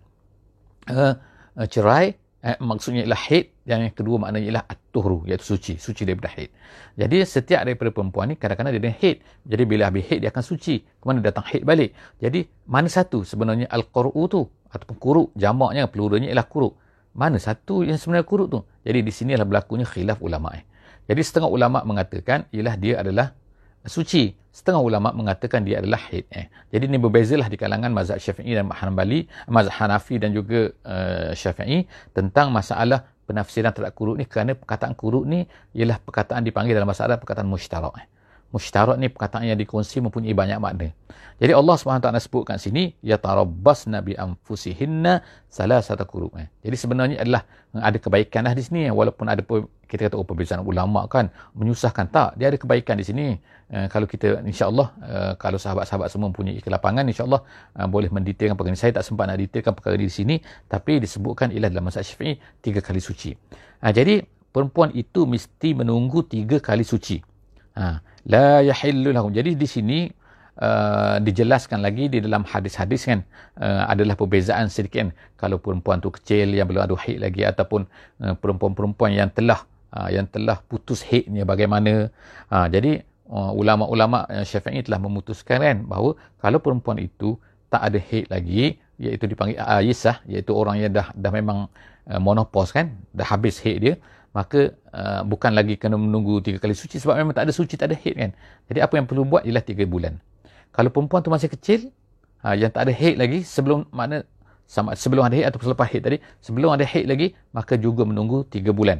uh, 0.87 1.14
uh, 1.59 1.67
cerai 1.67 2.14
eh, 2.47 2.59
maksudnya 2.62 3.07
ialah 3.07 3.23
haid 3.26 3.55
dan 3.67 3.87
yang 3.87 3.95
kedua 3.95 4.19
maknanya 4.23 4.47
ialah 4.50 4.64
at-tuhru 4.71 5.26
iaitu 5.26 5.47
suci 5.55 5.75
suci 5.79 6.02
daripada 6.07 6.31
haid. 6.35 6.50
Jadi 6.95 7.17
setiap 7.26 7.62
daripada 7.67 7.91
perempuan 7.91 8.31
ni 8.31 8.38
kadang-kadang 8.38 8.75
dia 8.79 8.83
ada 8.87 8.93
haid. 8.99 9.17
Jadi 9.47 9.62
bila 9.67 9.83
habis 9.91 10.02
haid 10.11 10.21
dia 10.23 10.31
akan 10.35 10.45
suci. 10.47 10.83
Kemana 11.02 11.23
datang 11.23 11.47
haid 11.47 11.62
balik. 11.62 11.95
Jadi 12.23 12.47
mana 12.71 12.87
satu 12.87 13.23
sebenarnya 13.26 13.67
al-qar'u 13.67 14.23
tu 14.31 14.47
ataupun 14.71 14.97
kuruk 14.99 15.29
jamaknya 15.38 15.87
pluralnya 15.87 16.31
ialah 16.31 16.47
kuruk. 16.47 16.82
Mana 17.12 17.37
satu 17.37 17.85
yang 17.85 18.00
sebenarnya 18.00 18.25
kuruk 18.25 18.49
tu? 18.49 18.61
Jadi 18.83 19.04
di 19.04 19.12
sini 19.12 19.37
adalah 19.37 19.61
berlakunya 19.61 19.85
khilaf 19.85 20.19
ulama. 20.25 20.57
Eh. 20.57 20.64
Jadi 21.09 21.21
setengah 21.21 21.50
ulama 21.50 21.85
mengatakan 21.85 22.49
ialah 22.52 22.75
dia 22.81 23.04
adalah 23.04 23.37
suci. 23.85 24.33
Setengah 24.52 24.85
ulama 24.85 25.16
mengatakan 25.16 25.64
dia 25.64 25.81
adalah 25.81 26.00
haid. 26.09 26.28
Eh. 26.33 26.47
Jadi 26.73 26.85
ini 26.88 26.97
berbezalah 27.00 27.49
di 27.49 27.57
kalangan 27.57 27.88
mazhab 27.92 28.21
Syafi'i 28.21 28.52
dan 28.52 28.69
Hanbali, 28.69 29.28
mazhab 29.49 29.88
Hanafi 29.88 30.21
dan 30.21 30.37
juga 30.37 30.73
uh, 30.85 31.33
Syafi'i 31.33 31.88
tentang 32.12 32.52
masalah 32.52 33.09
penafsiran 33.25 33.73
terhadap 33.73 33.97
kuruk 33.97 34.21
ni 34.21 34.28
kerana 34.28 34.52
perkataan 34.52 34.92
kuruk 34.92 35.25
ni 35.25 35.49
ialah 35.73 35.97
perkataan 36.04 36.45
dipanggil 36.45 36.76
dalam 36.76 36.88
masalah 36.88 37.16
perkataan 37.16 37.49
mushtarak. 37.49 37.97
Eh 37.97 38.12
mushtarak 38.52 39.00
ni 39.00 39.09
perkataan 39.09 39.49
yang 39.49 39.59
dikongsi 39.59 40.04
mempunyai 40.04 40.37
banyak 40.37 40.61
makna. 40.61 40.92
Jadi 41.40 41.52
Allah 41.56 41.75
SWT 41.75 42.06
sebut 42.23 42.42
kat 42.47 42.61
sini 42.62 42.94
ya 43.02 43.18
tarabbasna 43.18 44.04
bi 44.04 44.14
anfusihinna 44.14 45.25
salasata 45.49 46.04
qurub. 46.06 46.37
Eh. 46.38 46.47
Jadi 46.62 46.76
sebenarnya 46.76 47.16
adalah 47.18 47.42
ada 47.73 47.99
kebaikan 47.99 48.44
lah 48.47 48.54
di 48.54 48.62
sini 48.62 48.87
walaupun 48.92 49.26
ada 49.26 49.42
kita 49.88 50.09
kata 50.09 50.14
oh 50.21 50.28
perbezaan 50.28 50.62
ulama 50.62 51.09
kan 51.09 51.32
menyusahkan 51.56 52.12
tak 52.12 52.37
dia 52.37 52.52
ada 52.52 52.61
kebaikan 52.61 53.00
di 53.00 53.04
sini. 53.09 53.26
Uh, 53.73 53.88
kalau 53.88 54.04
kita 54.04 54.44
insya-Allah 54.44 54.92
uh, 55.00 55.32
kalau 55.40 55.56
sahabat-sahabat 55.56 56.12
semua 56.12 56.28
mempunyai 56.28 56.61
kelapangan 56.61 57.09
insya-Allah 57.09 57.40
uh, 57.80 57.88
boleh 57.88 58.12
mendetailkan 58.12 58.52
perkara 58.52 58.76
ini. 58.76 58.78
Saya 58.78 58.92
tak 59.00 59.09
sempat 59.09 59.32
nak 59.32 59.40
detailkan 59.40 59.73
perkara 59.73 59.97
ini 59.97 60.12
di 60.12 60.14
sini 60.14 60.37
tapi 60.68 61.00
disebutkan 61.00 61.50
ialah 61.56 61.73
dalam 61.73 61.88
mazhab 61.88 62.04
Syafi'i 62.04 62.37
tiga 62.61 62.85
kali 62.85 63.00
suci. 63.00 63.32
Uh, 63.80 63.88
jadi 63.88 64.21
perempuan 64.52 64.92
itu 64.92 65.25
mesti 65.25 65.73
menunggu 65.73 66.23
tiga 66.28 66.61
kali 66.61 66.85
suci. 66.85 67.32
Ha, 67.73 68.05
la 68.29 68.61
yahillu 68.61 69.11
lahum. 69.17 69.33
Jadi 69.33 69.57
di 69.57 69.69
sini 69.69 69.99
uh, 70.61 71.17
dijelaskan 71.23 71.81
lagi 71.81 72.12
di 72.12 72.19
dalam 72.21 72.45
hadis-hadis 72.45 73.09
kan 73.09 73.21
uh, 73.59 73.88
adalah 73.88 74.14
perbezaan 74.19 74.69
sedikit 74.69 75.09
kan. 75.09 75.11
Kalau 75.41 75.57
perempuan 75.57 75.99
tu 76.05 76.12
kecil 76.12 76.52
yang 76.52 76.69
belum 76.69 76.85
ada 76.85 76.95
haid 76.95 77.19
lagi 77.23 77.43
ataupun 77.43 77.88
uh, 78.23 78.35
perempuan-perempuan 78.37 79.11
yang 79.17 79.31
telah 79.33 79.64
uh, 79.97 80.09
yang 80.12 80.29
telah 80.29 80.61
putus 80.69 81.00
haidnya 81.09 81.49
bagaimana. 81.49 82.12
Uh, 82.52 82.67
jadi 82.69 83.02
uh, 83.33 83.52
ulama-ulama 83.57 84.29
uh, 84.29 84.45
Syafi'i 84.45 84.85
telah 84.85 85.00
memutuskan 85.00 85.59
kan 85.64 85.76
bahawa 85.88 86.19
kalau 86.38 86.59
perempuan 86.61 87.00
itu 87.00 87.41
tak 87.73 87.88
ada 87.88 87.99
haid 87.99 88.29
lagi 88.29 88.76
iaitu 89.00 89.25
dipanggil 89.25 89.57
ayisah 89.59 90.21
iaitu 90.29 90.52
orang 90.52 90.76
yang 90.79 90.93
dah 90.93 91.09
dah 91.17 91.33
memang 91.33 91.67
uh, 92.07 92.21
monopause 92.21 92.71
kan 92.76 92.93
dah 93.17 93.25
habis 93.25 93.59
haid 93.64 93.79
dia 93.81 93.95
maka 94.33 94.73
uh, 94.93 95.23
bukan 95.29 95.53
lagi 95.53 95.77
kena 95.77 96.01
menunggu 96.01 96.41
tiga 96.41 96.57
kali 96.61 96.73
suci 96.73 96.97
sebab 96.97 97.21
memang 97.21 97.37
tak 97.37 97.49
ada 97.49 97.53
suci, 97.53 97.77
tak 97.77 97.93
ada 97.93 97.97
haid 97.97 98.17
kan. 98.17 98.31
Jadi 98.69 98.79
apa 98.81 98.95
yang 98.97 99.07
perlu 99.09 99.29
buat 99.29 99.45
ialah 99.45 99.65
tiga 99.65 99.85
bulan. 99.85 100.17
Kalau 100.73 100.89
perempuan 100.89 101.21
tu 101.21 101.29
masih 101.29 101.53
kecil, 101.53 101.93
Ha, 102.43 102.59
yang 102.59 102.75
tak 102.75 102.91
ada 102.91 102.93
haid 102.93 103.17
lagi 103.23 103.47
sebelum 103.47 103.87
mana 103.95 104.27
sama 104.67 104.99
sebelum 104.99 105.23
ada 105.23 105.35
haid 105.39 105.47
atau 105.47 105.62
selepas 105.62 105.87
haid 105.87 106.03
tadi, 106.03 106.19
sebelum 106.43 106.75
ada 106.75 106.83
haid 106.83 107.07
lagi 107.07 107.39
maka 107.55 107.79
juga 107.79 108.03
menunggu 108.03 108.43
3 108.51 108.67
bulan 108.75 108.99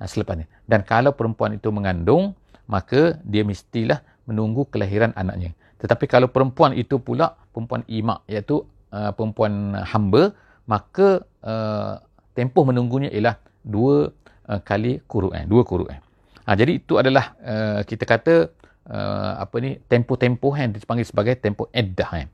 ha, 0.00 0.08
selepas 0.08 0.40
ni. 0.40 0.48
Dan 0.64 0.80
kalau 0.88 1.12
perempuan 1.12 1.52
itu 1.52 1.68
mengandung, 1.68 2.32
maka 2.64 3.20
dia 3.28 3.44
mestilah 3.44 4.00
menunggu 4.24 4.64
kelahiran 4.72 5.12
anaknya. 5.20 5.52
Tetapi 5.84 6.08
kalau 6.08 6.32
perempuan 6.32 6.72
itu 6.72 6.96
pula 6.96 7.36
perempuan 7.52 7.84
imak 7.92 8.24
iaitu 8.24 8.64
uh, 8.88 9.12
perempuan 9.12 9.76
hamba, 9.84 10.32
maka 10.64 11.28
uh, 11.44 12.00
tempoh 12.32 12.64
menunggunya 12.64 13.12
ialah 13.12 13.36
dua 13.68 14.16
uh, 14.48 14.60
kali 14.64 15.04
kuruk 15.04 15.36
eh, 15.36 15.44
dua 15.44 15.62
kuruk 15.62 15.88
eh. 15.92 16.00
Ha, 16.48 16.56
jadi 16.56 16.80
itu 16.80 16.96
adalah 16.96 17.36
uh, 17.44 17.80
kita 17.84 18.08
kata 18.08 18.48
uh, 18.88 19.32
apa 19.36 19.56
ni 19.60 19.76
tempoh-tempoh 19.84 20.56
yang 20.56 20.72
dipanggil 20.72 21.04
sebagai 21.04 21.36
tempoh 21.36 21.68
iddah 21.76 22.08
eh. 22.16 22.26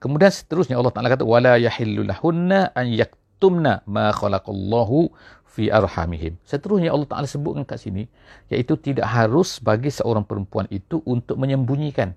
Kemudian 0.00 0.32
seterusnya 0.32 0.80
Allah 0.80 0.94
Taala 0.94 1.12
kata 1.12 1.26
wala 1.26 1.60
yahillu 1.60 2.06
lahunna 2.06 2.72
an 2.72 2.86
yaktumna 2.88 3.84
ma 3.84 4.14
khalaqallahu 4.14 5.12
fi 5.44 5.68
arhamihim. 5.68 6.38
Seterusnya 6.46 6.94
Allah 6.94 7.08
Taala 7.10 7.26
sebutkan 7.28 7.66
kat 7.66 7.82
sini 7.82 8.06
iaitu 8.48 8.78
tidak 8.78 9.10
harus 9.10 9.58
bagi 9.58 9.90
seorang 9.90 10.22
perempuan 10.22 10.70
itu 10.70 11.02
untuk 11.04 11.36
menyembunyikan. 11.36 12.14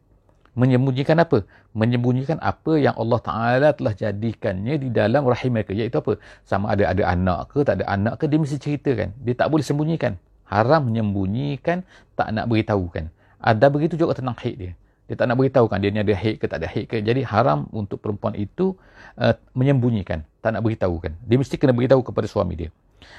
Menyembunyikan 0.51 1.15
apa? 1.15 1.47
Menyembunyikan 1.71 2.35
apa 2.43 2.75
yang 2.75 2.91
Allah 2.99 3.19
Taala 3.23 3.69
telah 3.71 3.95
jadikannya 3.95 4.75
di 4.75 4.91
dalam 4.91 5.23
rahim 5.23 5.55
mereka. 5.55 5.71
Iaitu 5.71 5.95
apa? 6.03 6.19
Sama 6.43 6.75
ada 6.75 6.91
ada 6.91 7.03
anak 7.07 7.55
ke 7.55 7.63
tak 7.63 7.79
ada 7.79 7.87
anak 7.87 8.19
ke 8.19 8.27
dia 8.27 8.35
mesti 8.35 8.59
ceritakan. 8.59 9.15
Dia 9.23 9.33
tak 9.39 9.47
boleh 9.47 9.63
sembunyikan. 9.63 10.19
Haram 10.51 10.91
menyembunyikan, 10.91 11.87
tak 12.19 12.35
nak 12.35 12.51
beritahukan. 12.51 13.07
Ada 13.39 13.71
begitu 13.71 13.95
juga 13.95 14.19
tentang 14.19 14.35
haid 14.35 14.55
dia. 14.59 14.71
Dia 15.07 15.15
tak 15.19 15.27
nak 15.31 15.39
beritahu 15.39 15.67
kan 15.67 15.79
dia 15.83 15.91
ni 15.91 15.99
ada 16.03 16.15
haid 16.15 16.39
ke 16.39 16.45
tak 16.47 16.63
ada 16.63 16.67
haid 16.71 16.87
ke. 16.87 16.99
Jadi 16.99 17.23
haram 17.23 17.67
untuk 17.71 18.03
perempuan 18.03 18.35
itu 18.35 18.75
uh, 19.19 19.35
menyembunyikan. 19.55 20.23
Tak 20.43 20.55
nak 20.55 20.67
beritahu 20.67 20.99
kan. 20.99 21.15
Dia 21.23 21.39
mesti 21.39 21.55
kena 21.55 21.71
beritahu 21.71 22.03
kepada 22.03 22.27
suami 22.27 22.55
dia. 22.55 22.69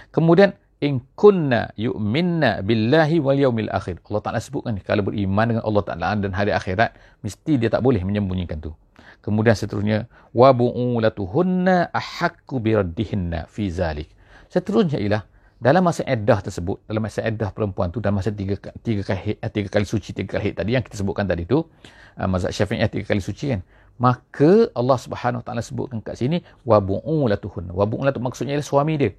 Kemudian, 0.08 0.56
in 0.82 0.98
kunna 1.14 1.70
yu'minna 1.78 2.60
billahi 2.66 3.22
wal 3.22 3.38
yaumil 3.38 3.70
akhir. 3.70 4.02
Allah 4.10 4.22
Ta'ala 4.26 4.40
sebutkan 4.42 4.74
kalau 4.82 5.06
beriman 5.06 5.54
dengan 5.54 5.62
Allah 5.62 5.82
Ta'ala 5.86 6.18
dan 6.18 6.34
hari 6.34 6.50
akhirat, 6.50 6.98
mesti 7.22 7.54
dia 7.54 7.70
tak 7.70 7.86
boleh 7.86 8.02
menyembunyikan 8.02 8.58
tu. 8.58 8.74
Kemudian 9.22 9.54
seterusnya, 9.54 10.10
wa 10.34 10.50
bu'ulatuhunna 10.50 11.94
ahakku 11.94 12.58
biraddihinna 12.58 13.46
fi 13.46 13.70
zalik. 13.70 14.10
Seterusnya 14.50 14.98
ialah, 14.98 15.22
dalam 15.62 15.86
masa 15.86 16.02
eddah 16.02 16.42
tersebut, 16.42 16.82
dalam 16.90 17.06
masa 17.06 17.22
eddah 17.22 17.54
perempuan 17.54 17.94
tu 17.94 18.02
dalam 18.02 18.18
masa 18.18 18.34
tiga, 18.34 18.58
tiga, 18.82 19.06
kali, 19.06 19.38
eh, 19.38 19.50
tiga 19.54 19.70
kali 19.70 19.86
suci, 19.86 20.10
tiga 20.10 20.42
kali 20.42 20.50
tadi 20.50 20.74
yang 20.74 20.82
kita 20.82 20.98
sebutkan 20.98 21.30
tadi 21.30 21.46
tu, 21.46 21.62
uh, 21.62 22.26
mazhab 22.26 22.50
syafi'iyah 22.50 22.90
tiga 22.90 23.06
kali 23.06 23.22
suci 23.22 23.54
kan, 23.54 23.62
maka 24.02 24.74
Allah 24.74 24.98
Subhanahu 24.98 25.38
Wa 25.38 25.46
Taala 25.46 25.62
sebutkan 25.62 26.02
kat 26.02 26.18
sini 26.18 26.42
wa 26.66 26.82
bu'ulatuhun. 26.82 27.70
Wa 27.70 27.86
bu'ulatu 27.86 28.18
maksudnya 28.18 28.58
ialah 28.58 28.66
suami 28.66 28.98
dia. 28.98 29.14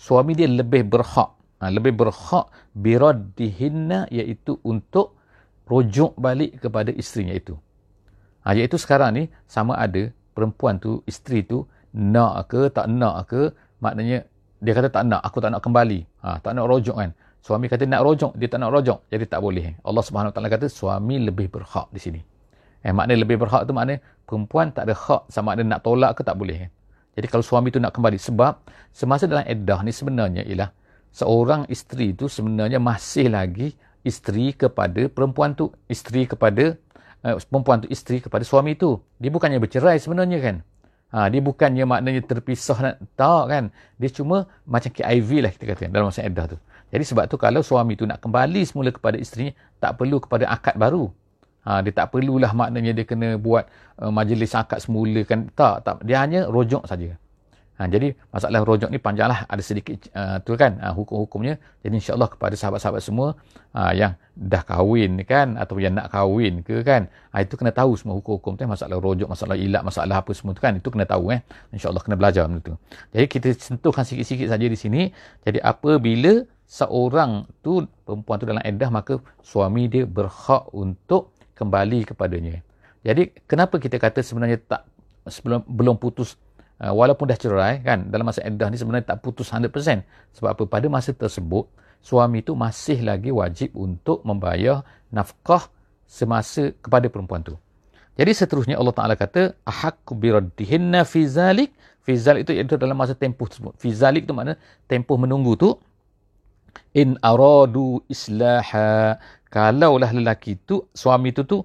Suami 0.00 0.32
dia 0.32 0.48
lebih 0.48 0.88
berhak, 0.88 1.36
ha, 1.60 1.68
lebih 1.68 1.92
berhak 1.92 2.48
biraddihinna 2.72 4.08
iaitu 4.08 4.56
untuk 4.64 5.20
rujuk 5.68 6.16
balik 6.16 6.56
kepada 6.56 6.88
isterinya 6.88 7.36
itu. 7.36 7.52
Ha, 8.48 8.56
iaitu 8.56 8.80
sekarang 8.80 9.12
ni 9.12 9.28
sama 9.44 9.76
ada 9.76 10.08
perempuan 10.32 10.80
tu, 10.80 11.04
isteri 11.04 11.44
tu 11.44 11.68
nak 11.92 12.48
ke 12.48 12.72
tak 12.72 12.88
nak 12.88 13.28
ke, 13.28 13.52
maknanya 13.84 14.24
dia 14.64 14.72
kata 14.72 14.88
tak 14.88 15.04
nak, 15.04 15.20
aku 15.20 15.36
tak 15.44 15.52
nak 15.52 15.60
kembali. 15.60 16.00
Ha, 16.24 16.40
tak 16.40 16.56
nak 16.56 16.64
rojok 16.64 16.96
kan. 16.96 17.12
Suami 17.44 17.68
kata 17.68 17.84
nak 17.84 18.00
rojok, 18.00 18.32
dia 18.40 18.48
tak 18.48 18.60
nak 18.64 18.72
rojok. 18.72 19.04
Jadi 19.12 19.24
tak 19.28 19.40
boleh. 19.44 19.76
Allah 19.84 20.04
Subhanahu 20.04 20.32
Taala 20.32 20.48
kata 20.48 20.68
suami 20.68 21.20
lebih 21.20 21.52
berhak 21.52 21.92
di 21.92 22.00
sini. 22.00 22.20
Eh, 22.80 22.92
maknanya 22.96 23.28
lebih 23.28 23.36
berhak 23.36 23.68
tu 23.68 23.76
maknanya 23.76 24.00
perempuan 24.24 24.72
tak 24.72 24.88
ada 24.88 24.96
hak 24.96 25.28
sama 25.28 25.52
ada 25.52 25.60
nak 25.60 25.84
tolak 25.84 26.16
ke 26.16 26.24
tak 26.24 26.40
boleh. 26.40 26.72
Jadi 27.20 27.28
kalau 27.28 27.44
suami 27.44 27.68
tu 27.68 27.76
nak 27.76 27.92
kembali. 27.92 28.16
Sebab 28.16 28.64
semasa 28.88 29.28
dalam 29.28 29.44
edah 29.44 29.84
ni 29.84 29.92
sebenarnya 29.92 30.40
ialah 30.48 30.72
seorang 31.12 31.68
isteri 31.68 32.16
tu 32.16 32.32
sebenarnya 32.32 32.80
masih 32.80 33.28
lagi 33.28 33.76
isteri 34.00 34.56
kepada 34.56 35.04
perempuan 35.12 35.52
tu. 35.52 35.68
Isteri 35.84 36.24
kepada 36.24 36.80
uh, 37.28 37.36
perempuan 37.44 37.84
tu 37.84 37.92
isteri 37.92 38.24
kepada 38.24 38.40
suami 38.40 38.72
tu. 38.80 38.96
Dia 39.20 39.28
bukannya 39.28 39.60
bercerai 39.60 40.00
sebenarnya 40.00 40.40
kan. 40.40 40.56
Ha, 41.10 41.26
dia 41.26 41.42
bukannya 41.42 41.84
maknanya 41.84 42.22
terpisah 42.24 42.78
nak 42.80 42.94
tak 43.20 43.44
kan. 43.52 43.64
Dia 44.00 44.08
cuma 44.14 44.48
macam 44.64 44.88
KIV 44.94 45.30
lah 45.44 45.50
kita 45.52 45.64
kata 45.74 45.92
dalam 45.92 46.08
masa 46.08 46.24
edah 46.24 46.56
tu. 46.56 46.56
Jadi 46.88 47.04
sebab 47.04 47.28
tu 47.28 47.36
kalau 47.36 47.60
suami 47.66 47.98
tu 47.98 48.08
nak 48.08 48.22
kembali 48.22 48.62
semula 48.64 48.94
kepada 48.94 49.18
isterinya, 49.18 49.52
tak 49.82 49.98
perlu 49.98 50.22
kepada 50.22 50.48
akad 50.48 50.78
baru. 50.78 51.12
Ha, 51.60 51.84
dia 51.84 51.92
tak 51.92 52.16
perlulah 52.16 52.50
maknanya 52.56 52.96
dia 52.96 53.04
kena 53.04 53.36
buat 53.36 53.68
uh, 54.00 54.08
majlis 54.08 54.56
akad 54.56 54.80
semula 54.80 55.20
kan. 55.28 55.52
Tak, 55.52 55.84
tak. 55.84 55.96
Dia 56.08 56.24
hanya 56.24 56.48
rojok 56.48 56.88
saja. 56.88 57.16
Ha, 57.80 57.88
jadi 57.88 58.12
masalah 58.28 58.60
rojok 58.60 58.92
ni 58.92 59.00
panjanglah 59.00 59.48
ada 59.48 59.62
sedikit 59.64 60.04
uh, 60.12 60.36
tu 60.44 60.52
kan 60.52 60.76
uh, 60.84 60.92
hukum-hukumnya. 60.92 61.56
Jadi 61.80 61.96
insya-Allah 61.96 62.28
kepada 62.28 62.52
sahabat-sahabat 62.52 63.00
semua 63.00 63.40
uh, 63.72 63.92
yang 63.96 64.20
dah 64.36 64.60
kahwin 64.60 65.24
kan 65.24 65.56
atau 65.56 65.80
yang 65.80 65.96
nak 65.96 66.12
kahwin 66.12 66.60
ke 66.60 66.84
kan, 66.84 67.08
uh, 67.32 67.40
itu 67.40 67.56
kena 67.56 67.72
tahu 67.72 67.96
semua 67.96 68.20
hukum-hukum 68.20 68.60
tu 68.60 68.68
masalah 68.68 69.00
rojok, 69.00 69.32
masalah 69.32 69.56
ilat, 69.56 69.80
masalah 69.80 70.20
apa 70.20 70.28
semua 70.36 70.52
tu 70.52 70.60
kan, 70.60 70.76
itu 70.76 70.88
kena 70.92 71.08
tahu 71.08 71.32
eh. 71.32 71.40
Insya-Allah 71.72 72.04
kena 72.04 72.20
belajar 72.20 72.44
benda 72.48 72.60
tu. 72.60 72.76
Jadi 73.16 73.26
kita 73.32 73.48
sentuhkan 73.56 74.04
sikit-sikit 74.04 74.52
saja 74.52 74.66
di 74.68 74.76
sini. 74.76 75.08
Jadi 75.40 75.56
apabila 75.64 76.44
seorang 76.68 77.48
tu 77.64 77.80
perempuan 78.04 78.36
tu 78.36 78.44
dalam 78.44 78.60
iddah 78.60 78.92
maka 78.92 79.16
suami 79.40 79.88
dia 79.88 80.04
berhak 80.04 80.68
untuk 80.76 81.32
kembali 81.60 82.08
kepadanya. 82.08 82.64
Jadi 83.04 83.36
kenapa 83.44 83.76
kita 83.76 84.00
kata 84.00 84.24
sebenarnya 84.24 84.56
tak 84.64 84.88
sebelum 85.28 85.60
belum 85.68 86.00
putus 86.00 86.40
uh, 86.80 86.92
walaupun 86.96 87.28
dah 87.28 87.36
cerai 87.36 87.84
kan 87.84 88.08
dalam 88.08 88.24
masa 88.24 88.40
iddah 88.40 88.72
ni 88.72 88.80
sebenarnya 88.80 89.12
tak 89.12 89.20
putus 89.20 89.52
100% 89.52 89.68
sebab 90.36 90.48
apa? 90.56 90.62
Pada 90.64 90.86
masa 90.88 91.12
tersebut 91.12 91.68
suami 92.00 92.40
itu 92.40 92.56
masih 92.56 93.04
lagi 93.04 93.28
wajib 93.28 93.76
untuk 93.76 94.24
membayar 94.24 94.80
nafkah 95.12 95.68
semasa 96.08 96.72
kepada 96.80 97.06
perempuan 97.12 97.44
tu. 97.44 97.54
Jadi 98.18 98.32
seterusnya 98.36 98.76
Allah 98.76 98.92
Taala 98.92 99.14
kata 99.16 99.56
ahqqu 99.64 100.12
biraddihinna 100.12 101.08
fi 101.08 101.24
zalik. 101.24 101.70
Fi 102.04 102.16
zalik 102.16 102.48
itu 102.48 102.52
iaitu 102.56 102.76
dalam 102.80 102.96
masa 102.96 103.16
tempoh 103.16 103.48
tersebut. 103.48 103.76
Fi 103.80 103.92
zalik 103.92 104.28
tu 104.28 104.36
makna 104.36 104.60
tempoh 104.90 105.16
menunggu 105.16 105.56
tu. 105.56 105.70
In 106.92 107.16
aradu 107.22 108.02
islaha 108.10 109.16
kalaulah 109.50 110.10
lelaki 110.14 110.56
tu 110.62 110.86
suami 110.94 111.34
tu 111.34 111.42
tu 111.44 111.58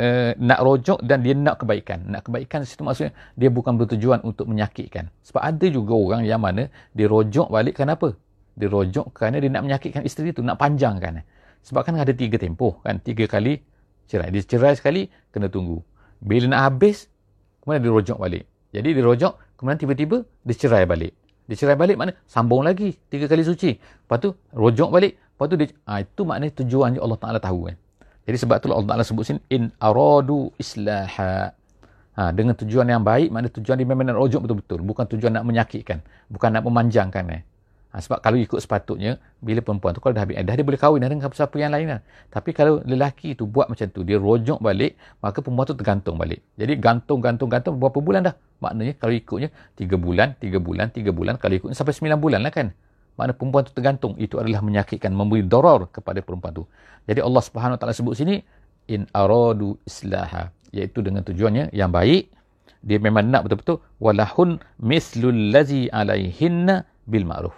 uh, 0.00 0.30
nak 0.40 0.60
rojok 0.64 1.04
dan 1.04 1.20
dia 1.20 1.36
nak 1.36 1.62
kebaikan. 1.62 2.08
Nak 2.08 2.26
kebaikan 2.26 2.64
situ 2.64 2.82
maksudnya 2.82 3.12
dia 3.36 3.52
bukan 3.52 3.76
bertujuan 3.76 4.24
untuk 4.24 4.48
menyakitkan. 4.48 5.12
Sebab 5.22 5.44
ada 5.44 5.66
juga 5.68 5.92
orang 5.92 6.24
yang 6.24 6.40
mana 6.40 6.72
dia 6.96 7.06
rojok 7.06 7.52
balik 7.52 7.76
kenapa? 7.76 8.16
Dia 8.56 8.72
rojok 8.72 9.12
kerana 9.12 9.36
dia 9.36 9.52
nak 9.52 9.68
menyakitkan 9.68 10.02
isteri 10.08 10.32
tu, 10.32 10.40
nak 10.40 10.56
panjangkan. 10.56 11.20
Sebab 11.60 11.84
kan 11.84 12.00
ada 12.00 12.16
tiga 12.16 12.40
tempoh 12.40 12.80
kan, 12.80 12.96
tiga 13.04 13.28
kali 13.28 13.60
cerai. 14.08 14.32
Dia 14.32 14.42
cerai 14.46 14.72
sekali, 14.78 15.12
kena 15.28 15.52
tunggu. 15.52 15.84
Bila 16.24 16.56
nak 16.56 16.60
habis, 16.72 17.12
kemudian 17.60 17.84
dia 17.84 17.92
rojok 17.92 18.18
balik. 18.22 18.44
Jadi 18.72 18.88
dia 18.96 19.04
rojok, 19.04 19.32
kemudian 19.60 19.76
tiba-tiba 19.76 20.16
dia 20.24 20.54
cerai 20.56 20.88
balik. 20.88 21.12
Dia 21.46 21.56
cerai 21.58 21.76
balik 21.76 22.00
mana? 22.00 22.16
Sambung 22.24 22.64
lagi, 22.64 22.96
tiga 23.12 23.28
kali 23.28 23.44
suci. 23.44 23.76
Lepas 23.76 24.18
tu, 24.18 24.32
rojok 24.56 24.88
balik. 24.88 25.20
Lepas 25.36 25.52
tu, 25.52 25.56
dia, 25.60 25.68
ha, 25.84 26.00
itu 26.00 26.24
maknanya 26.24 26.64
tujuan 26.64 26.96
Allah 26.96 27.20
Ta'ala 27.20 27.36
tahu 27.36 27.68
kan. 27.68 27.76
Jadi 28.24 28.36
sebab 28.40 28.56
tu 28.56 28.72
Allah 28.72 28.88
Ta'ala 28.88 29.04
sebut 29.04 29.22
sini 29.28 29.40
in 29.52 29.68
aradu 29.76 30.48
islaha. 30.56 31.52
Ha, 32.16 32.32
dengan 32.32 32.56
tujuan 32.56 32.88
yang 32.88 33.04
baik, 33.04 33.28
mana 33.28 33.52
tujuan 33.52 33.76
dia 33.76 33.84
memang 33.84 34.08
nak 34.08 34.16
rojok 34.16 34.48
betul-betul. 34.48 34.80
Bukan 34.80 35.04
tujuan 35.12 35.36
nak 35.36 35.44
menyakitkan. 35.44 36.00
Bukan 36.32 36.48
nak 36.56 36.64
memanjangkan. 36.64 37.24
Eh. 37.36 37.42
Ha, 37.92 38.00
sebab 38.00 38.24
kalau 38.24 38.40
ikut 38.40 38.56
sepatutnya, 38.56 39.20
bila 39.44 39.60
perempuan 39.60 39.92
tu 39.92 40.00
kalau 40.00 40.16
dah 40.16 40.24
habis 40.24 40.40
dah 40.40 40.56
dia 40.56 40.64
boleh 40.64 40.80
kahwin 40.80 41.04
dengan 41.04 41.28
siapa 41.28 41.52
yang 41.60 41.76
lain. 41.76 41.92
Lah. 41.92 42.00
Tapi 42.32 42.56
kalau 42.56 42.80
lelaki 42.88 43.36
tu 43.36 43.44
buat 43.44 43.68
macam 43.68 43.84
tu, 43.92 44.00
dia 44.00 44.16
rojok 44.16 44.64
balik, 44.64 44.96
maka 45.20 45.44
perempuan 45.44 45.68
tu 45.68 45.76
tergantung 45.76 46.16
balik. 46.16 46.40
Jadi 46.56 46.72
gantung, 46.80 47.20
gantung, 47.20 47.52
gantung 47.52 47.76
berapa 47.76 48.00
bulan 48.00 48.32
dah? 48.32 48.34
Maknanya 48.64 48.96
kalau 48.96 49.12
ikutnya, 49.12 49.52
3 49.76 50.00
bulan, 50.00 50.32
3 50.40 50.56
bulan, 50.56 50.88
3 50.88 51.12
bulan, 51.12 51.34
kalau 51.36 51.54
ikutnya 51.60 51.76
sampai 51.76 51.92
9 51.92 52.16
bulan 52.16 52.40
lah 52.40 52.48
kan? 52.48 52.72
Makna 53.16 53.32
perempuan 53.32 53.64
itu 53.64 53.72
tergantung. 53.72 54.12
Itu 54.20 54.36
adalah 54.36 54.60
menyakitkan, 54.60 55.12
memberi 55.12 55.44
doror 55.44 55.88
kepada 55.88 56.20
perempuan 56.20 56.52
itu. 56.52 56.64
Jadi 57.08 57.20
Allah 57.24 57.42
Subhanahu 57.42 57.76
Taala 57.80 57.96
sebut 57.96 58.12
sini 58.12 58.44
in 58.92 59.08
aradu 59.16 59.80
islaha 59.88 60.52
iaitu 60.70 61.00
dengan 61.00 61.24
tujuannya 61.26 61.72
yang 61.72 61.90
baik 61.90 62.30
dia 62.86 63.02
memang 63.02 63.26
nak 63.26 63.48
betul-betul 63.48 63.82
walahun 63.98 64.62
mislul 64.78 65.34
lazi 65.50 65.90
alaihinna 65.90 66.86
bil 67.08 67.26
ma'ruf. 67.26 67.56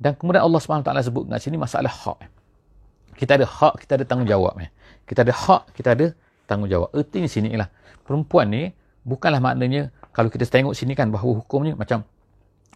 Dan 0.00 0.16
kemudian 0.16 0.40
Allah 0.40 0.60
Subhanahu 0.62 0.86
Taala 0.86 1.04
sebut 1.04 1.28
kat 1.28 1.44
sini 1.44 1.60
masalah 1.60 1.92
hak. 1.92 2.24
Kita 3.18 3.36
ada 3.36 3.44
hak, 3.44 3.84
kita 3.84 4.00
ada 4.00 4.04
tanggungjawab. 4.08 4.56
Kita 5.04 5.20
ada 5.20 5.34
hak, 5.36 5.76
kita 5.76 5.88
ada 5.92 6.06
tanggungjawab. 6.48 6.96
Erti 6.96 7.20
di 7.20 7.28
sini 7.28 7.52
ialah 7.52 7.68
perempuan 8.08 8.48
ni 8.48 8.72
bukanlah 9.04 9.44
maknanya 9.44 9.92
kalau 10.16 10.32
kita 10.32 10.48
tengok 10.48 10.72
sini 10.72 10.96
kan 10.96 11.12
bahawa 11.12 11.44
hukumnya 11.44 11.76
macam 11.76 12.08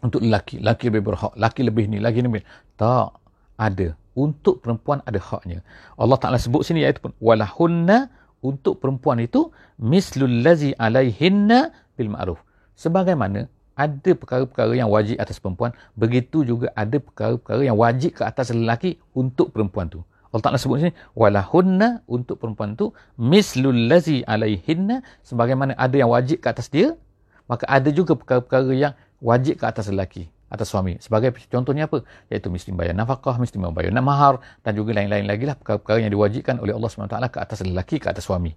untuk 0.00 0.24
lelaki. 0.24 0.59
Lelaki 0.64 0.90
lebih 0.90 1.02
berhak. 1.12 1.33
Lelaki 1.38 1.61
lebih 1.62 1.85
ni. 1.87 1.96
Lelaki 2.02 2.20
lebih. 2.24 2.42
Tak. 2.80 3.14
Ada. 3.54 3.94
Untuk 4.14 4.62
perempuan 4.62 5.02
ada 5.07 5.18
haknya. 5.18 5.62
Allah 5.98 6.18
Ta'ala 6.18 6.38
sebut 6.38 6.62
sini 6.66 6.83
iaitu 6.87 7.02
pun. 7.02 7.12
Walahunna 7.18 8.11
untuk 8.44 8.78
perempuan 8.78 9.18
itu 9.22 9.50
mislul 9.78 10.42
lazi 10.42 10.70
alaihinna 10.78 11.74
bil 11.98 12.11
ma'ruf. 12.14 12.38
Sebagaimana 12.78 13.50
ada 13.74 14.11
perkara-perkara 14.14 14.70
yang 14.78 14.87
wajib 14.87 15.18
atas 15.18 15.42
perempuan, 15.42 15.74
begitu 15.98 16.46
juga 16.46 16.70
ada 16.78 16.94
perkara-perkara 17.02 17.62
yang 17.66 17.74
wajib 17.74 18.14
ke 18.14 18.22
atas 18.22 18.54
lelaki 18.54 19.02
untuk 19.18 19.50
perempuan 19.50 19.90
tu. 19.90 20.02
Allah 20.30 20.42
Ta'ala 20.50 20.59
sebut 20.59 20.83
sini, 20.83 20.94
walahunna 21.14 22.02
untuk 22.11 22.42
perempuan 22.42 22.74
tu, 22.74 22.90
mislul 23.18 23.87
lazi 23.90 24.26
alaihinna, 24.26 25.02
sebagaimana 25.22 25.78
ada 25.78 25.94
yang 25.94 26.11
wajib 26.11 26.42
ke 26.42 26.50
atas 26.50 26.66
dia, 26.70 26.98
maka 27.46 27.66
ada 27.70 27.90
juga 27.94 28.18
perkara-perkara 28.18 28.74
yang 28.74 28.94
wajib 29.24 29.56
ke 29.56 29.64
atas 29.64 29.88
lelaki, 29.88 30.28
atas 30.52 30.68
suami. 30.68 31.00
Sebagai 31.00 31.32
contohnya 31.48 31.88
apa? 31.88 32.04
Iaitu 32.28 32.52
mesti 32.52 32.70
bayar 32.76 32.92
nafkah, 32.92 33.40
mesti 33.40 33.56
membayar 33.56 33.88
mahar, 34.04 34.44
dan 34.60 34.76
juga 34.76 34.92
lain-lain 34.92 35.24
lagi 35.24 35.48
lah 35.48 35.56
perkara-perkara 35.56 36.04
yang 36.04 36.12
diwajibkan 36.12 36.60
oleh 36.60 36.76
Allah 36.76 36.90
SWT 36.92 37.16
ke 37.32 37.38
atas 37.40 37.58
lelaki, 37.64 37.96
ke 37.96 38.12
atas 38.12 38.28
suami. 38.28 38.52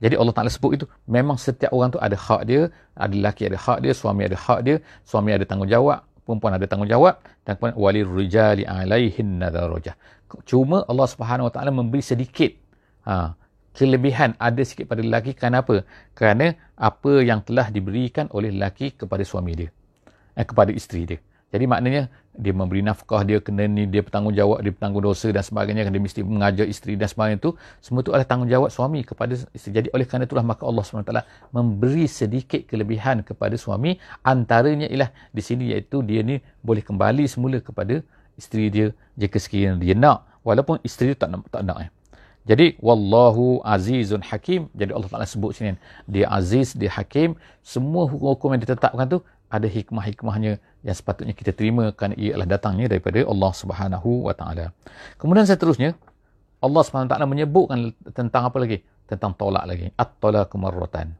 Jadi 0.00 0.16
Allah 0.16 0.32
Ta'ala 0.32 0.48
sebut 0.52 0.80
itu, 0.80 0.86
memang 1.04 1.36
setiap 1.36 1.72
orang 1.76 1.92
tu 1.92 2.00
ada 2.00 2.16
hak 2.16 2.42
dia, 2.48 2.72
ada 2.96 3.12
lelaki 3.12 3.52
ada 3.52 3.58
hak 3.60 3.78
dia, 3.84 3.92
suami 3.92 4.24
ada 4.24 4.36
hak 4.36 4.60
dia, 4.64 4.76
suami 5.04 5.30
ada 5.36 5.44
tanggungjawab, 5.44 6.00
perempuan 6.24 6.52
ada 6.56 6.64
tanggungjawab, 6.64 7.14
dan 7.44 7.52
kemudian 7.60 7.76
walil 7.76 8.08
rijali 8.08 8.64
alaihin 8.64 9.36
nadarajah. 9.40 9.92
Cuma 10.48 10.88
Allah 10.88 11.04
Subhanahu 11.04 11.48
Wa 11.48 11.52
Ta'ala 11.52 11.70
memberi 11.74 12.00
sedikit 12.00 12.48
ha, 13.04 13.36
kelebihan 13.76 14.40
ada 14.40 14.62
sikit 14.64 14.88
pada 14.88 15.04
lelaki 15.04 15.36
kenapa? 15.36 15.84
Kerana 16.16 16.56
apa 16.80 17.20
yang 17.20 17.44
telah 17.44 17.68
diberikan 17.68 18.32
oleh 18.32 18.48
lelaki 18.56 18.96
kepada 18.96 19.20
suami 19.20 19.52
dia. 19.52 19.70
Eh, 20.38 20.46
kepada 20.46 20.70
isteri 20.70 21.02
dia. 21.06 21.18
Jadi 21.50 21.66
maknanya 21.66 22.06
dia 22.30 22.54
memberi 22.54 22.78
nafkah, 22.78 23.26
dia 23.26 23.42
kena 23.42 23.66
ni, 23.66 23.82
dia 23.90 24.06
bertanggungjawab, 24.06 24.62
dia 24.62 24.70
bertanggung 24.70 25.02
dosa 25.02 25.34
dan 25.34 25.42
sebagainya, 25.42 25.90
dia 25.90 25.98
mesti 25.98 26.22
mengajar 26.22 26.62
isteri 26.62 26.94
dan 26.94 27.10
sebagainya 27.10 27.42
itu. 27.42 27.50
Semua 27.82 28.06
itu 28.06 28.14
adalah 28.14 28.28
tanggungjawab 28.30 28.70
suami 28.70 29.02
kepada 29.02 29.34
isteri. 29.50 29.72
Jadi 29.82 29.88
oleh 29.90 30.06
kerana 30.06 30.30
itulah 30.30 30.46
maka 30.46 30.62
Allah 30.62 30.82
SWT 30.86 31.26
memberi 31.50 32.06
sedikit 32.06 32.70
kelebihan 32.70 33.26
kepada 33.26 33.58
suami. 33.58 33.98
Antaranya 34.22 34.86
ialah 34.86 35.10
di 35.34 35.42
sini 35.42 35.74
iaitu 35.74 36.06
dia 36.06 36.22
ni 36.22 36.38
boleh 36.62 36.86
kembali 36.86 37.26
semula 37.26 37.58
kepada 37.58 37.98
isteri 38.38 38.70
dia 38.70 38.86
jika 39.18 39.36
sekiranya 39.42 39.82
dia 39.82 39.98
nak. 39.98 40.30
Walaupun 40.46 40.78
isteri 40.86 41.12
dia 41.12 41.26
tak 41.26 41.34
nak. 41.34 41.50
Tak 41.50 41.66
nak 41.66 41.78
eh. 41.82 41.90
Jadi 42.48 42.66
wallahu 42.80 43.60
azizun 43.74 44.22
hakim. 44.24 44.70
Jadi 44.72 44.90
Allah 44.96 45.10
Taala 45.12 45.26
sebut 45.28 45.50
sini 45.52 45.74
dia 46.08 46.30
aziz, 46.30 46.72
dia 46.78 46.88
hakim. 46.94 47.36
Semua 47.60 48.06
hukum-hukum 48.08 48.54
yang 48.54 48.62
ditetapkan 48.64 49.06
tu 49.10 49.18
ada 49.50 49.66
hikmah-hikmahnya 49.66 50.62
yang 50.86 50.96
sepatutnya 50.96 51.34
kita 51.34 51.50
terima 51.50 51.90
kerana 51.90 52.14
ia 52.14 52.38
adalah 52.38 52.54
datangnya 52.54 52.86
daripada 52.86 53.26
Allah 53.26 53.52
Subhanahu 53.52 54.30
wa 54.30 54.34
taala. 54.34 54.70
Kemudian 55.18 55.42
seterusnya 55.42 55.98
Allah 56.62 56.82
Subhanahu 56.86 57.10
wa 57.10 57.12
taala 57.12 57.26
menyebutkan 57.26 57.90
tentang 58.14 58.46
apa 58.46 58.62
lagi? 58.62 58.86
Tentang 59.10 59.34
tolak 59.34 59.66
lagi. 59.66 59.90
At-talaqu 59.98 60.54
marratan. 60.54 61.18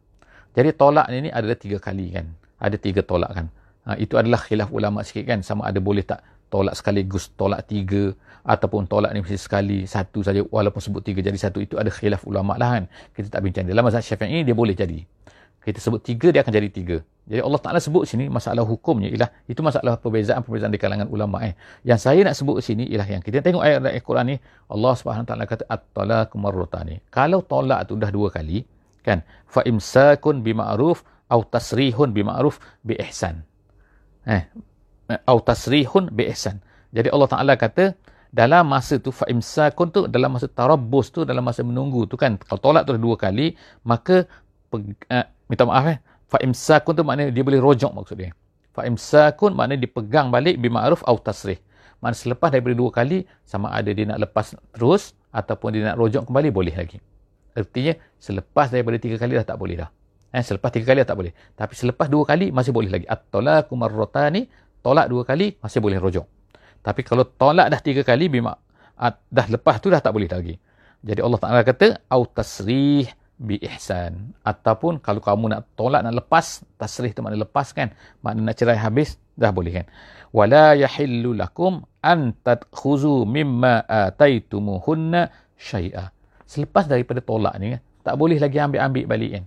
Jadi 0.54 0.70
tolak 0.78 1.10
ini 1.10 1.26
adalah 1.34 1.58
tiga 1.58 1.82
kali 1.82 2.14
kan. 2.14 2.30
Ada 2.62 2.78
tiga 2.78 3.02
tolak 3.02 3.34
kan. 3.34 3.46
Ha, 3.90 3.98
itu 3.98 4.14
adalah 4.14 4.38
khilaf 4.46 4.70
ulama 4.70 5.02
sikit 5.02 5.26
kan. 5.26 5.42
Sama 5.42 5.66
ada 5.66 5.82
boleh 5.82 6.06
tak 6.06 6.22
tolak 6.54 6.78
sekaligus, 6.78 7.34
tolak 7.34 7.66
tiga. 7.66 8.14
Ataupun 8.46 8.86
tolak 8.86 9.10
ni 9.10 9.26
mesti 9.26 9.36
sekali, 9.36 9.90
satu 9.90 10.22
saja. 10.22 10.38
Walaupun 10.46 10.78
sebut 10.78 11.02
tiga 11.02 11.18
jadi 11.18 11.34
satu. 11.34 11.58
Itu 11.58 11.82
ada 11.82 11.90
khilaf 11.90 12.22
ulama 12.30 12.54
lah 12.54 12.78
kan. 12.78 12.84
Kita 13.10 13.26
tak 13.26 13.42
bincang. 13.42 13.66
Dalam 13.66 13.82
mazhab 13.82 14.06
syafi'i 14.06 14.46
dia 14.46 14.54
boleh 14.54 14.78
jadi 14.78 15.02
kita 15.60 15.78
sebut 15.80 16.00
tiga 16.00 16.32
dia 16.32 16.40
akan 16.40 16.52
jadi 16.56 16.68
tiga 16.72 16.96
jadi 17.28 17.46
Allah 17.46 17.61
Ta'ala 17.62 17.78
sebut 17.78 18.09
sini 18.09 18.26
masalah 18.26 18.64
hukumnya 18.64 19.09
ialah 19.12 19.30
itu 19.46 19.61
masalah 19.61 20.00
perbezaan-perbezaan 20.00 20.72
di 20.72 20.80
kalangan 20.80 21.09
ulama 21.12 21.44
eh. 21.46 21.54
yang 21.85 22.00
saya 22.00 22.24
nak 22.26 22.35
sebut 22.35 22.59
sini 22.64 22.88
ialah 22.90 23.06
yang 23.06 23.22
kita 23.22 23.44
tengok 23.44 23.62
ayat 23.62 23.85
ayat 23.87 24.02
Quran 24.02 24.26
ni 24.35 24.37
Allah 24.72 24.92
Subhanahu 24.96 25.28
Ta'ala 25.28 25.44
kata 25.44 25.64
at-talaq 25.68 26.33
marratani 26.35 26.98
kalau 27.12 27.44
tolak 27.44 27.87
tu 27.87 27.94
dah 28.00 28.11
dua 28.11 28.33
kali 28.33 28.64
kan? 29.00 29.24
Fa 29.48 29.64
imsakun 29.64 30.44
bima'ruf 30.44 31.04
atau 31.30 31.42
tasrihun 31.46 32.11
bima'ruf 32.11 32.59
bi 32.83 32.98
ihsan 32.98 33.46
eh 34.26 34.44
atau 35.06 35.38
tasrihun 35.40 36.11
bi 36.11 36.26
ihsan 36.35 36.59
jadi 36.90 37.14
Allah 37.14 37.28
Ta'ala 37.30 37.54
kata 37.54 37.94
dalam 38.30 38.66
masa 38.66 38.98
tu 39.02 39.11
fa 39.11 39.26
imsakun 39.26 39.90
tu 39.90 40.00
dalam 40.06 40.30
masa 40.35 40.46
tarabbus 40.46 41.11
tu 41.11 41.26
dalam 41.26 41.42
masa 41.42 41.66
menunggu 41.66 42.06
tu 42.06 42.14
kan 42.14 42.38
kalau 42.38 42.62
tolak 42.62 42.83
tu 42.87 42.94
dah 42.94 43.02
dua 43.02 43.18
kali 43.18 43.59
maka 43.83 44.26
uh, 44.70 45.26
minta 45.50 45.66
maaf 45.66 45.87
eh 45.90 45.98
fa 46.30 46.38
imsakun 46.38 46.94
tu 46.94 47.02
maknanya 47.02 47.34
dia 47.34 47.42
boleh 47.42 47.58
rojok 47.58 47.90
maksud 47.90 48.16
dia. 48.22 48.30
Fa 48.70 48.86
imsakun 48.86 49.58
maknanya 49.58 49.82
dipegang 49.82 50.30
balik 50.30 50.62
bi 50.62 50.70
ma'ruf 50.70 51.02
au 51.10 51.18
tasrih. 51.18 51.58
Maknanya 51.98 52.18
selepas 52.22 52.48
daripada 52.54 52.74
dua 52.78 52.90
kali 52.94 53.26
sama 53.42 53.74
ada 53.74 53.90
dia 53.90 54.06
nak 54.06 54.22
lepas 54.22 54.54
terus 54.70 55.18
ataupun 55.34 55.74
dia 55.74 55.90
nak 55.90 55.98
rojok 55.98 56.30
kembali 56.30 56.48
boleh 56.54 56.74
lagi. 56.78 57.02
Artinya 57.58 57.98
selepas 58.22 58.70
daripada 58.70 58.96
tiga 59.02 59.18
kali 59.18 59.34
dah 59.34 59.42
tak 59.42 59.58
boleh 59.58 59.76
dah. 59.82 59.90
Eh 60.30 60.46
selepas 60.46 60.70
tiga 60.70 60.94
kali 60.94 61.02
dah 61.02 61.08
tak 61.10 61.18
boleh. 61.18 61.32
Tapi 61.58 61.74
selepas 61.74 62.06
dua 62.06 62.22
kali 62.22 62.54
masih 62.54 62.70
boleh 62.70 62.86
lagi. 62.86 63.06
At-talaqu 63.10 63.74
marratani 63.74 64.46
tolak 64.80 65.10
dua 65.10 65.26
kali 65.26 65.58
masih 65.58 65.82
boleh 65.82 65.98
rojok. 65.98 66.26
Tapi 66.80 67.02
kalau 67.02 67.26
tolak 67.26 67.66
dah 67.68 67.80
tiga 67.82 68.06
kali 68.06 68.30
bima 68.30 68.54
dah 69.10 69.46
lepas 69.50 69.82
tu 69.82 69.90
dah 69.90 69.98
tak 69.98 70.14
boleh 70.14 70.30
lagi. 70.30 70.54
Jadi 71.00 71.20
Allah 71.24 71.40
Taala 71.40 71.60
kata 71.64 72.04
au 72.12 72.22
tasrih 72.28 73.08
bi 73.40 73.57
ihsan. 73.64 74.37
Ataupun 74.44 75.00
kalau 75.00 75.24
kamu 75.24 75.57
nak 75.57 75.72
tolak 75.72 76.05
nak 76.05 76.12
lepas 76.12 76.61
tasrih 76.76 77.16
tu 77.16 77.24
makna 77.24 77.40
lepas 77.40 77.72
kan? 77.72 77.88
Makna 78.20 78.53
nak 78.53 78.55
cerai 78.61 78.76
habis 78.76 79.16
dah 79.33 79.48
boleh 79.48 79.81
kan? 79.81 79.87
Wala 80.31 80.76
yahillu 80.76 81.33
lakum 81.33 81.88
an 82.05 82.37
tadkhuzu 82.44 83.24
mimma 83.24 83.88
ataitumuhunna 83.88 85.33
syai'a. 85.57 86.12
Selepas 86.44 86.85
daripada 86.85 87.24
tolak 87.24 87.57
ni 87.57 87.81
tak 88.05 88.20
boleh 88.20 88.37
lagi 88.37 88.61
ambil-ambil 88.61 89.05
balik 89.09 89.31
kan? 89.40 89.44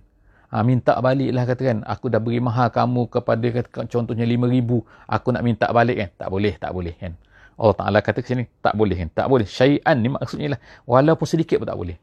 Ha, 0.54 0.62
minta 0.62 0.94
balik 1.02 1.30
lah 1.34 1.46
kata 1.46 1.62
kan? 1.62 1.78
Aku 1.86 2.06
dah 2.10 2.22
beri 2.22 2.38
mahal 2.38 2.70
kamu 2.70 3.10
kepada 3.10 3.46
contohnya 3.90 4.22
5000 4.22 5.10
aku 5.10 5.28
nak 5.34 5.42
minta 5.42 5.66
balik 5.70 5.96
kan? 5.98 6.08
Tak 6.14 6.28
boleh 6.30 6.54
tak 6.58 6.70
boleh 6.74 6.94
kan? 6.94 7.14
Allah 7.54 7.74
Ta'ala 7.78 7.98
kata 8.02 8.18
ke 8.22 8.28
sini 8.34 8.50
tak 8.58 8.74
boleh 8.74 8.98
kan? 8.98 9.10
Tak 9.14 9.26
boleh. 9.30 9.46
Syai'an 9.46 9.98
ni 9.98 10.10
maksudnya 10.10 10.58
lah. 10.58 10.60
Walaupun 10.86 11.26
sedikit 11.26 11.62
pun 11.62 11.66
tak 11.70 11.78
boleh. 11.78 11.98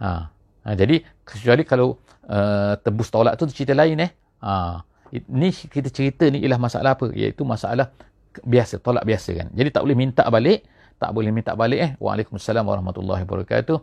Ha, 0.00 0.28
Ha, 0.62 0.78
jadi 0.78 1.02
kecuali 1.26 1.62
kalau 1.66 1.98
uh, 2.30 2.78
tebus 2.78 3.10
tolak 3.10 3.34
tu 3.38 3.46
cerita 3.50 3.74
lain 3.74 3.98
eh. 3.98 4.10
Ha, 4.42 4.82
ni 5.30 5.50
kita 5.50 5.90
cerita 5.90 6.24
ni 6.30 6.42
ialah 6.42 6.58
masalah 6.58 6.94
apa? 6.94 7.10
Iaitu 7.10 7.42
masalah 7.42 7.90
biasa, 8.42 8.78
tolak 8.80 9.04
biasa 9.04 9.30
kan. 9.34 9.48
Jadi 9.52 9.68
tak 9.74 9.82
boleh 9.84 9.96
minta 9.98 10.22
balik, 10.30 10.64
tak 10.96 11.10
boleh 11.12 11.30
minta 11.34 11.52
balik 11.58 11.80
eh. 11.82 11.90
Waalaikumsalam 11.98 12.64
warahmatullahi 12.64 13.26
wabarakatuh. 13.26 13.78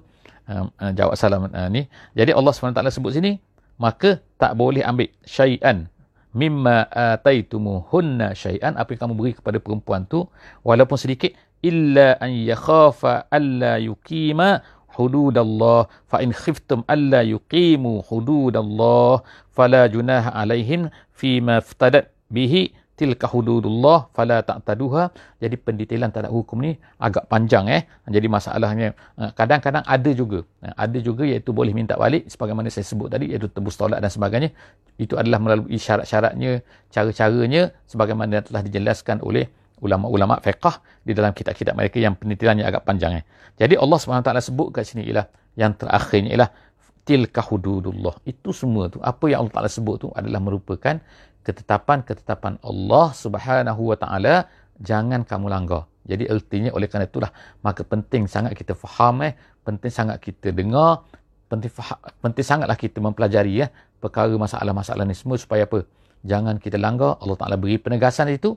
Uh, 0.50 0.66
uh, 0.82 0.92
jawab 0.98 1.14
salam 1.20 1.46
uh, 1.46 1.70
ni. 1.70 1.86
Jadi 2.18 2.34
Allah 2.34 2.50
SWT 2.50 2.82
sebut 2.90 3.14
sini, 3.14 3.38
maka 3.78 4.20
tak 4.42 4.58
boleh 4.58 4.82
ambil 4.82 5.08
syai'an 5.24 5.88
mimma 6.34 6.86
ataitumuhunna 6.94 8.38
syai'an 8.38 8.78
apa 8.78 8.94
yang 8.94 9.02
kamu 9.08 9.14
beri 9.18 9.34
kepada 9.34 9.58
perempuan 9.58 10.06
tu 10.06 10.30
walaupun 10.62 10.98
sedikit 11.00 11.34
illa 11.66 12.16
an 12.22 12.30
yakhafa 12.30 13.26
alla 13.34 13.82
yuqima 13.82 14.62
hududallah 14.98 15.90
fa 16.12 16.18
in 16.26 16.32
khiftum 16.44 16.86
alla 16.96 17.22
yuqimu 17.34 17.94
hududallah 18.10 19.24
fala 19.50 19.70
فلا 19.70 19.92
جناح 19.92 20.24
عليهم 20.40 20.82
فيما 21.20 21.56
افتدت 21.64 22.06
tilka 23.00 23.32
hududullah 23.32 24.12
fala 24.12 24.44
ta'taduha. 24.44 25.04
Jadi 25.40 25.56
pendetailan 25.56 26.12
tak 26.12 26.28
hukum 26.28 26.60
ni 26.60 26.76
agak 27.00 27.32
panjang 27.32 27.72
eh. 27.72 27.88
Jadi 28.16 28.28
masalahnya 28.28 28.92
eh, 29.16 29.32
kadang-kadang 29.40 29.88
ada 29.88 30.12
juga 30.12 30.44
eh, 30.60 30.76
ada 30.76 30.98
juga 31.00 31.24
iaitu 31.24 31.56
boleh 31.56 31.72
minta 31.72 31.96
balik 31.96 32.28
sebagaimana 32.28 32.68
saya 32.68 32.84
sebut 32.92 33.08
tadi 33.08 33.32
iaitu 33.32 33.48
tebus 33.48 33.80
tolak 33.80 34.04
dan 34.04 34.12
sebagainya. 34.12 34.52
Itu 35.00 35.16
adalah 35.16 35.40
melalui 35.40 35.80
syarat-syaratnya 35.80 36.60
cara-caranya 36.92 37.72
sebagaimana 37.88 38.44
telah 38.44 38.62
dijelaskan 38.68 39.24
oleh 39.24 39.48
ulama-ulama 39.86 40.40
fiqah 40.44 40.82
di 41.04 41.12
dalam 41.18 41.32
kitab-kitab 41.32 41.74
mereka 41.76 41.98
yang 42.00 42.16
penelitiannya 42.20 42.66
agak 42.68 42.84
panjang 42.88 43.20
eh. 43.20 43.24
Jadi 43.60 43.76
Allah 43.76 43.98
SWT 44.00 44.32
sebut 44.50 44.68
kat 44.76 44.84
sini 44.88 45.04
ialah 45.10 45.26
yang 45.60 45.76
terakhirnya 45.76 46.32
ialah 46.36 46.52
tilka 47.04 47.42
hududullah. 47.42 48.22
Itu 48.24 48.54
semua 48.54 48.92
tu 48.94 49.02
apa 49.02 49.26
yang 49.32 49.44
Allah 49.44 49.54
Taala 49.58 49.70
sebut 49.72 49.96
tu 50.04 50.08
adalah 50.14 50.38
merupakan 50.38 50.96
ketetapan-ketetapan 51.42 52.62
Allah 52.62 53.08
Subhanahu 53.16 53.82
wa 53.90 53.98
taala 53.98 54.46
jangan 54.78 55.26
kamu 55.26 55.48
langgar. 55.50 55.90
Jadi 56.06 56.30
artinya 56.30 56.70
oleh 56.78 56.86
kerana 56.86 57.10
itulah 57.10 57.32
maka 57.66 57.82
penting 57.82 58.30
sangat 58.30 58.54
kita 58.54 58.78
faham 58.78 59.26
eh, 59.26 59.34
penting 59.66 59.90
sangat 59.90 60.18
kita 60.22 60.54
dengar, 60.54 61.06
penting 61.50 61.74
faham, 61.74 61.98
penting 62.22 62.46
sangatlah 62.46 62.78
kita 62.78 62.98
mempelajari 63.02 63.66
ya 63.66 63.68
eh, 63.68 63.70
perkara 63.98 64.34
masalah-masalah 64.34 65.04
ni 65.10 65.18
semua 65.18 65.38
supaya 65.42 65.66
apa? 65.66 65.86
Jangan 66.22 66.62
kita 66.62 66.78
langgar. 66.78 67.18
Allah 67.24 67.38
Taala 67.40 67.56
beri 67.56 67.82
penegasan 67.82 68.30
itu 68.30 68.54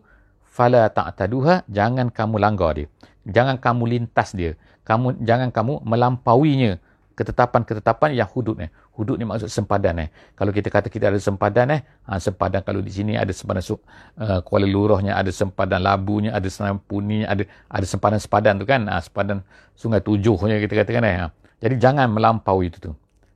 fala 0.52 0.92
ta'taduha 0.92 1.64
jangan 1.72 2.12
kamu 2.12 2.36
langgar 2.36 2.76
dia 2.76 2.86
jangan 3.24 3.56
kamu 3.56 3.82
lintas 3.88 4.36
dia 4.36 4.52
kamu 4.84 5.16
jangan 5.24 5.48
kamu 5.48 5.80
melampauinya 5.80 6.76
ketetapan-ketetapan 7.16 8.16
yang 8.16 8.28
hudud 8.28 8.56
ni 8.60 8.68
hudud 8.92 9.16
ni 9.16 9.24
maksud 9.24 9.48
sempadan 9.48 10.04
eh 10.04 10.08
kalau 10.36 10.52
kita 10.52 10.68
kata 10.68 10.92
kita 10.92 11.08
ada 11.08 11.20
sempadan 11.20 11.72
eh 11.76 11.80
ha, 12.08 12.20
sempadan 12.20 12.60
kalau 12.64 12.84
di 12.84 12.92
sini 12.92 13.16
ada 13.16 13.32
sempadan 13.32 13.64
uh, 13.64 14.40
Kuala 14.44 14.68
Luruhnya 14.68 15.16
ada 15.16 15.28
sempadan 15.28 15.80
Labunya 15.80 16.32
ada 16.32 16.48
Senampuni 16.48 17.24
ada 17.24 17.44
ada 17.68 17.86
sempadan 17.88 18.20
sepadan 18.20 18.60
tu 18.60 18.68
kan 18.68 18.84
ha, 18.88 19.00
sempadan 19.00 19.44
Sungai 19.76 20.00
Tujuhnya 20.04 20.60
kita 20.60 20.84
katakan 20.84 21.04
eh 21.04 21.16
ha. 21.20 21.26
jadi 21.60 21.80
jangan 21.80 22.12
melampaui 22.12 22.68
itu 22.68 22.80
tu 22.80 22.92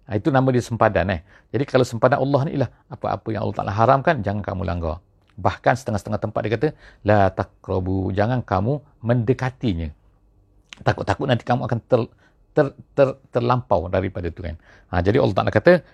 Ha, 0.07 0.23
itu 0.23 0.31
nama 0.31 0.47
dia 0.55 0.63
sempadan. 0.63 1.11
Eh. 1.11 1.21
Jadi 1.51 1.67
kalau 1.67 1.83
sempadan 1.83 2.23
Allah 2.23 2.41
ni 2.47 2.51
ialah 2.55 2.71
apa-apa 2.95 3.27
yang 3.35 3.43
Allah 3.43 3.57
Ta'ala 3.59 3.75
haramkan, 3.75 4.23
jangan 4.23 4.39
kamu 4.39 4.63
langgar. 4.63 5.03
Bahkan 5.37 5.75
setengah-setengah 5.77 6.21
tempat 6.21 6.41
dia 6.45 6.53
kata, 6.57 6.69
La 7.05 7.29
takrobu, 7.29 8.09
jangan 8.13 8.41
kamu 8.41 8.81
mendekatinya. 9.05 9.93
Takut-takut 10.81 11.29
nanti 11.29 11.45
kamu 11.45 11.69
akan 11.69 11.79
ter, 11.85 12.01
ter, 12.57 12.67
ter, 12.97 13.09
terlampau 13.33 13.93
daripada 13.93 14.33
itu 14.33 14.41
kan. 14.41 14.57
Ha, 14.89 15.05
jadi 15.05 15.21
Allah 15.21 15.37
Ta'ala 15.37 15.53
kata, 15.53 15.85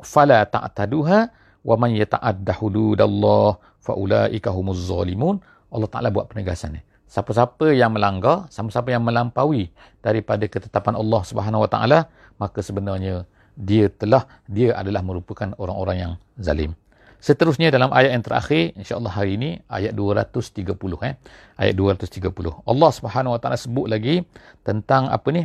Fala 0.00 0.48
ta'taduha 0.48 1.28
wa 1.60 1.76
man 1.76 1.92
yata'adda 1.92 2.56
hududallah 2.56 3.58
fa'ulaika 3.84 4.54
humuz 4.54 4.86
zalimun. 4.86 5.42
Allah 5.68 5.90
Ta'ala 5.90 6.08
buat 6.08 6.30
penegasan 6.30 6.78
ni. 6.78 6.82
Siapa-siapa 7.10 7.74
yang 7.74 7.90
melanggar, 7.90 8.46
siapa-siapa 8.54 8.94
yang 8.94 9.02
melampaui 9.02 9.74
daripada 9.98 10.46
ketetapan 10.46 10.94
Allah 10.94 11.22
Subhanahu 11.26 11.66
Wa 11.66 11.70
Ta'ala, 11.74 11.98
maka 12.38 12.62
sebenarnya 12.62 13.26
dia 13.58 13.90
telah 13.90 14.30
dia 14.46 14.78
adalah 14.78 15.02
merupakan 15.02 15.50
orang-orang 15.58 15.96
yang 15.98 16.12
zalim. 16.38 16.72
Seterusnya 17.20 17.68
dalam 17.68 17.92
ayat 17.92 18.16
yang 18.16 18.24
terakhir 18.24 18.72
insya-Allah 18.80 19.12
hari 19.12 19.36
ini 19.36 19.50
ayat 19.68 19.92
230 19.92 20.72
eh 21.04 21.14
ayat 21.60 21.74
230. 21.76 22.64
Allah 22.64 22.90
Subhanahu 22.96 23.36
Wa 23.36 23.40
Taala 23.44 23.60
sebut 23.60 23.86
lagi 23.92 24.24
tentang 24.64 25.12
apa 25.12 25.28
ni? 25.28 25.44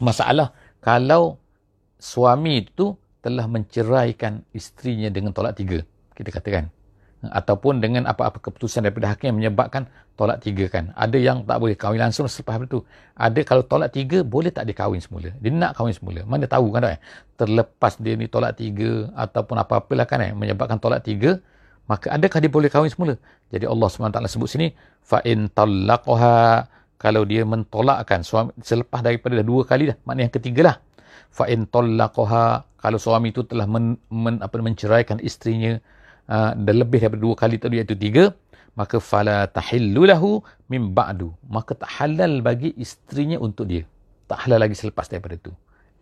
Masalah 0.00 0.56
kalau 0.80 1.36
suami 2.00 2.64
itu 2.64 2.96
telah 3.20 3.44
menceraikan 3.46 4.42
isterinya 4.56 5.12
dengan 5.12 5.36
tolak 5.36 5.60
tiga. 5.60 5.84
Kita 6.16 6.32
katakan 6.32 6.72
ataupun 7.30 7.78
dengan 7.78 8.10
apa-apa 8.10 8.42
keputusan 8.42 8.82
daripada 8.82 9.14
hakim 9.14 9.30
yang 9.30 9.38
menyebabkan 9.38 9.86
tolak 10.18 10.42
tiga 10.42 10.66
kan. 10.66 10.90
Ada 10.98 11.14
yang 11.14 11.46
tak 11.46 11.62
boleh 11.62 11.78
kahwin 11.78 12.02
langsung 12.02 12.26
selepas 12.26 12.58
itu. 12.66 12.82
Ada 13.14 13.46
kalau 13.46 13.62
tolak 13.62 13.94
tiga 13.94 14.26
boleh 14.26 14.50
tak 14.50 14.66
dia 14.66 14.74
kahwin 14.74 14.98
semula. 14.98 15.30
Dia 15.38 15.50
nak 15.54 15.78
kahwin 15.78 15.94
semula. 15.94 16.26
Mana 16.26 16.50
tahu 16.50 16.74
kan 16.74 16.82
tak? 16.82 16.98
Eh? 16.98 17.00
Terlepas 17.38 17.92
dia 18.02 18.18
ni 18.18 18.26
tolak 18.26 18.58
tiga 18.58 19.06
ataupun 19.14 19.54
apa-apalah 19.54 20.06
kan 20.10 20.18
eh, 20.18 20.34
menyebabkan 20.34 20.82
tolak 20.82 21.06
tiga. 21.06 21.38
Maka 21.86 22.10
adakah 22.10 22.38
dia 22.42 22.50
boleh 22.50 22.70
kahwin 22.70 22.90
semula? 22.90 23.14
Jadi 23.54 23.66
Allah 23.66 23.86
SWT 23.86 24.18
sebut 24.26 24.48
sini. 24.50 24.68
Fa'in 25.02 25.46
talaqoha. 25.50 26.66
Kalau 26.98 27.26
dia 27.26 27.42
mentolakkan 27.42 28.22
suami 28.22 28.54
selepas 28.62 29.02
daripada 29.02 29.38
dah 29.38 29.46
dua 29.46 29.66
kali 29.66 29.90
dah. 29.90 29.96
Maknanya 30.06 30.30
yang 30.30 30.34
ketiga 30.34 30.62
lah. 30.62 30.76
Fa'in 31.34 31.66
talaqoha. 31.66 32.66
Kalau 32.82 32.98
suami 32.98 33.30
itu 33.30 33.46
telah 33.46 33.66
men, 33.70 33.94
men, 34.10 34.42
apa, 34.42 34.58
menceraikan 34.58 35.22
isterinya 35.22 35.78
uh, 36.28 36.52
dan 36.54 36.74
lebih 36.82 36.98
daripada 37.02 37.22
dua 37.22 37.34
kali 37.38 37.56
tadi 37.58 37.80
iaitu 37.80 37.96
tiga 37.98 38.34
maka 38.72 38.96
fala 38.98 39.44
tahillu 39.52 40.08
lahu 40.08 40.40
min 40.72 40.96
ba'du. 40.96 41.28
Maka 41.44 41.76
tak 41.76 41.90
halal 42.00 42.40
bagi 42.40 42.72
isterinya 42.80 43.36
untuk 43.36 43.68
dia. 43.68 43.84
Tak 44.30 44.48
halal 44.48 44.64
lagi 44.64 44.72
selepas 44.72 45.12
daripada 45.12 45.36
itu 45.36 45.52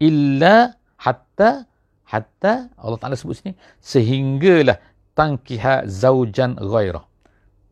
illa 0.01 0.73
hatta 0.97 1.69
hatta 2.09 2.73
Allah 2.81 2.99
Taala 2.99 3.15
sebut 3.21 3.37
sini 3.37 3.53
sehinggalah 3.85 4.81
tangkiha 5.19 5.85
zaujan 5.87 6.57
ghairah. 6.57 7.05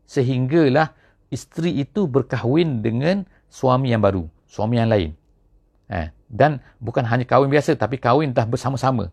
Sehinggalah 0.09 0.93
isteri 1.33 1.79
itu 1.85 2.09
berkahwin 2.09 2.81
dengan 2.85 3.25
suami 3.49 3.93
yang 3.93 4.05
baru 4.05 4.29
suami 4.49 4.81
yang 4.81 4.91
lain. 4.91 5.13
Eh, 5.89 6.09
dan 6.29 6.61
bukan 6.81 7.05
hanya 7.05 7.25
kahwin 7.25 7.49
biasa 7.49 7.77
tapi 7.77 7.97
kahwin 7.97 8.37
dah 8.37 8.45
bersama-sama 8.45 9.09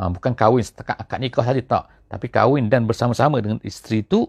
Ha, 0.00 0.08
bukan 0.08 0.32
kahwin 0.32 0.64
setakat 0.64 0.96
akad 0.96 1.20
nikah 1.20 1.44
saja 1.44 1.60
tak. 1.60 1.84
Tapi 2.08 2.32
kahwin 2.32 2.72
dan 2.72 2.88
bersama-sama 2.88 3.44
dengan 3.44 3.60
isteri 3.60 4.00
itu. 4.00 4.24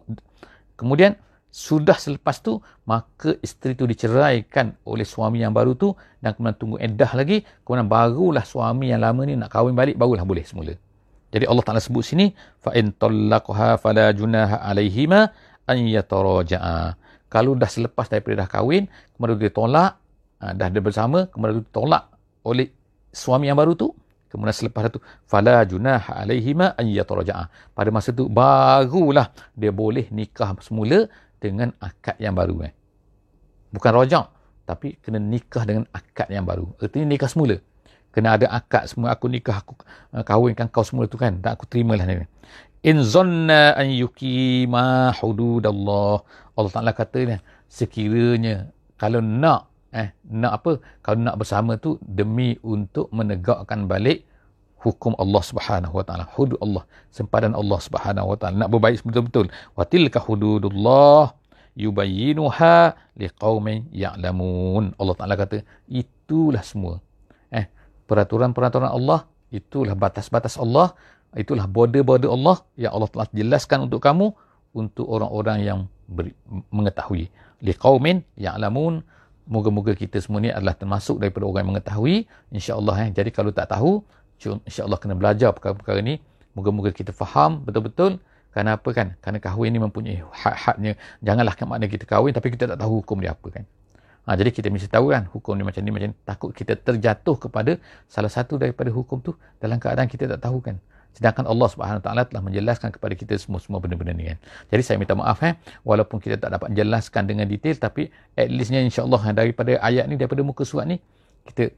Kemudian 0.75 1.15
sudah 1.47 1.95
selepas 1.95 2.39
tu 2.43 2.59
maka 2.87 3.35
isteri 3.39 3.75
itu 3.75 3.87
diceraikan 3.87 4.75
oleh 4.87 5.03
suami 5.03 5.43
yang 5.43 5.51
baru 5.51 5.75
tu 5.75 5.91
dan 6.23 6.31
kemudian 6.31 6.55
tunggu 6.55 6.77
edah 6.79 7.11
lagi 7.11 7.43
kemudian 7.67 7.91
barulah 7.91 8.47
suami 8.47 8.87
yang 8.87 9.03
lama 9.03 9.19
ni 9.27 9.35
nak 9.35 9.51
kahwin 9.51 9.75
balik 9.75 9.99
barulah 9.99 10.23
boleh 10.23 10.47
semula. 10.47 10.75
Jadi 11.31 11.47
Allah 11.47 11.63
Taala 11.63 11.83
sebut 11.83 12.03
sini 12.03 12.31
fa 12.59 12.71
in 12.75 12.95
talaqha 12.95 13.79
fala 13.79 14.15
junaha 14.15 14.63
alaihima 14.63 15.31
an 15.67 15.77
yataraja'a. 15.79 16.95
Kalau 17.31 17.55
dah 17.55 17.67
selepas 17.67 18.07
daripada 18.11 18.43
dah 18.43 18.49
kahwin 18.51 18.87
kemudian 19.15 19.39
dia 19.39 19.51
tolak 19.51 19.99
ha, 20.39 20.55
dah 20.55 20.67
ada 20.71 20.79
bersama 20.79 21.27
kemudian 21.31 21.63
ditolak 21.63 22.11
oleh 22.47 22.71
suami 23.11 23.51
yang 23.51 23.59
baru 23.59 23.75
tu 23.75 23.91
Kemudian 24.31 24.55
selepas 24.55 24.87
itu 24.87 25.03
fala 25.27 25.67
junah 25.67 26.07
alaihima 26.07 26.71
an 26.79 26.87
yataraja'a. 26.87 27.51
Pada 27.75 27.89
masa 27.91 28.15
itu 28.15 28.31
barulah 28.31 29.27
dia 29.51 29.75
boleh 29.75 30.07
nikah 30.07 30.55
semula 30.63 31.11
dengan 31.43 31.75
akad 31.83 32.15
yang 32.15 32.31
baru 32.31 32.71
eh. 32.71 32.73
Bukan 33.75 33.91
rojak 33.91 34.25
tapi 34.63 34.95
kena 35.03 35.19
nikah 35.19 35.67
dengan 35.67 35.83
akad 35.91 36.31
yang 36.31 36.47
baru. 36.47 36.71
Artinya 36.79 37.11
nikah 37.11 37.27
semula. 37.27 37.59
Kena 38.11 38.39
ada 38.39 38.47
akad 38.51 38.87
semua 38.87 39.11
aku 39.11 39.27
nikah 39.27 39.59
aku 39.59 39.75
uh, 40.15 40.23
kahwinkan 40.23 40.71
kau 40.71 40.83
semula 40.83 41.11
tu 41.11 41.19
kan. 41.19 41.35
Dan 41.43 41.55
aku 41.55 41.67
terimalah 41.67 42.07
ni. 42.07 42.23
In 42.87 43.03
zanna 43.03 43.75
an 43.75 43.91
yuqima 43.91 45.11
hududallah. 45.19 46.23
Allah 46.55 46.71
Taala 46.71 46.91
kata 46.95 47.19
ni 47.27 47.35
sekiranya 47.67 48.71
kalau 48.99 49.23
nak 49.23 49.70
eh 49.91 50.09
nak 50.31 50.51
apa? 50.63 50.71
Kalau 51.03 51.19
nak 51.19 51.35
bersama 51.39 51.75
tu 51.75 51.99
demi 52.03 52.55
untuk 52.63 53.11
menegakkan 53.11 53.85
balik 53.91 54.23
hukum 54.81 55.13
Allah 55.21 55.43
Subhanahu 55.45 55.93
wa 55.93 56.03
taala 56.07 56.25
hudud 56.33 56.57
Allah 56.65 56.83
sempadan 57.13 57.53
Allah 57.53 57.79
Subhanahu 57.79 58.33
wa 58.33 58.37
taala. 58.39 58.65
Nak 58.65 58.69
berbaik 58.73 59.03
betul-betul. 59.05 59.47
Wa 59.77 59.83
tilka 59.85 60.19
hududullah 60.23 61.35
yubayyinuha 61.75 62.95
liqaumin 63.19 63.91
ya'lamun. 63.93 64.95
Allah 64.97 65.15
taala 65.19 65.35
kata 65.37 65.61
itulah 65.85 66.63
semua. 66.65 67.03
Eh 67.53 67.67
peraturan-peraturan 68.09 68.89
Allah 68.89 69.27
itulah 69.51 69.93
batas-batas 69.93 70.55
Allah 70.55 70.95
itulah 71.35 71.67
border-border 71.67 72.31
Allah 72.31 72.63
yang 72.75 72.91
Allah 72.95 73.09
telah 73.11 73.27
jelaskan 73.31 73.87
untuk 73.87 74.03
kamu 74.03 74.35
untuk 74.71 75.07
orang-orang 75.07 75.57
yang 75.63 75.79
beri, 76.07 76.31
mengetahui. 76.71 77.27
Liqaumin 77.61 78.23
ya'lamun 78.39 79.03
Moga-moga 79.49 79.97
kita 79.97 80.21
semua 80.21 80.39
ni 80.41 80.53
adalah 80.53 80.77
termasuk 80.77 81.17
daripada 81.17 81.49
orang 81.49 81.65
yang 81.65 81.71
mengetahui. 81.75 82.15
InsyaAllah. 82.53 82.95
Eh. 83.05 83.09
Jadi 83.15 83.29
kalau 83.33 83.49
tak 83.53 83.73
tahu, 83.73 84.05
insyaAllah 84.67 84.99
kena 85.01 85.17
belajar 85.17 85.53
perkara-perkara 85.53 85.99
ni. 86.01 86.21
Moga-moga 86.53 86.91
kita 86.91 87.15
faham 87.15 87.63
betul-betul. 87.63 88.19
Kerana 88.51 88.75
apa 88.75 88.89
kan? 88.91 89.15
Kerana 89.23 89.39
kahwin 89.39 89.71
ni 89.71 89.79
mempunyai 89.79 90.19
hak-haknya. 90.19 90.99
Janganlah 91.23 91.55
kan 91.55 91.65
makna 91.71 91.87
kita 91.87 92.03
kahwin 92.03 92.35
tapi 92.35 92.51
kita 92.51 92.67
tak 92.67 92.79
tahu 92.83 92.99
hukum 92.99 93.23
dia 93.23 93.31
apa 93.31 93.47
kan. 93.47 93.63
Ha, 94.27 94.37
jadi 94.37 94.53
kita 94.53 94.69
mesti 94.69 94.85
tahu 94.85 95.09
kan 95.09 95.25
hukum 95.33 95.57
ni 95.57 95.63
macam 95.65 95.81
ni 95.81 95.89
macam 95.89 96.11
ni. 96.11 96.17
Takut 96.27 96.51
kita 96.51 96.77
terjatuh 96.77 97.35
kepada 97.39 97.79
salah 98.05 98.29
satu 98.29 98.59
daripada 98.59 98.91
hukum 98.91 99.23
tu 99.23 99.33
dalam 99.57 99.79
keadaan 99.79 100.05
kita 100.11 100.27
tak 100.27 100.43
tahu 100.45 100.59
kan. 100.61 100.77
Sedangkan 101.11 101.43
Allah 101.43 101.67
Taala 101.99 102.23
telah 102.23 102.41
menjelaskan 102.43 102.95
kepada 102.95 103.13
kita 103.15 103.35
semua-semua 103.35 103.83
benda-benda 103.83 104.15
ni 104.15 104.31
kan. 104.31 104.37
Jadi 104.71 104.81
saya 104.81 104.95
minta 104.95 105.13
maaf 105.13 105.43
eh 105.43 105.59
walaupun 105.83 106.23
kita 106.23 106.39
tak 106.39 106.55
dapat 106.55 106.71
menjelaskan 106.71 107.23
dengan 107.27 107.45
detail 107.45 107.75
tapi 107.75 108.07
at 108.35 108.47
leastnya 108.47 108.79
insya-Allah 108.81 109.21
daripada 109.35 109.75
ayat 109.83 110.07
ni 110.07 110.15
daripada 110.15 110.41
muka 110.41 110.63
surat 110.63 110.87
ni 110.87 111.03
kita 111.45 111.73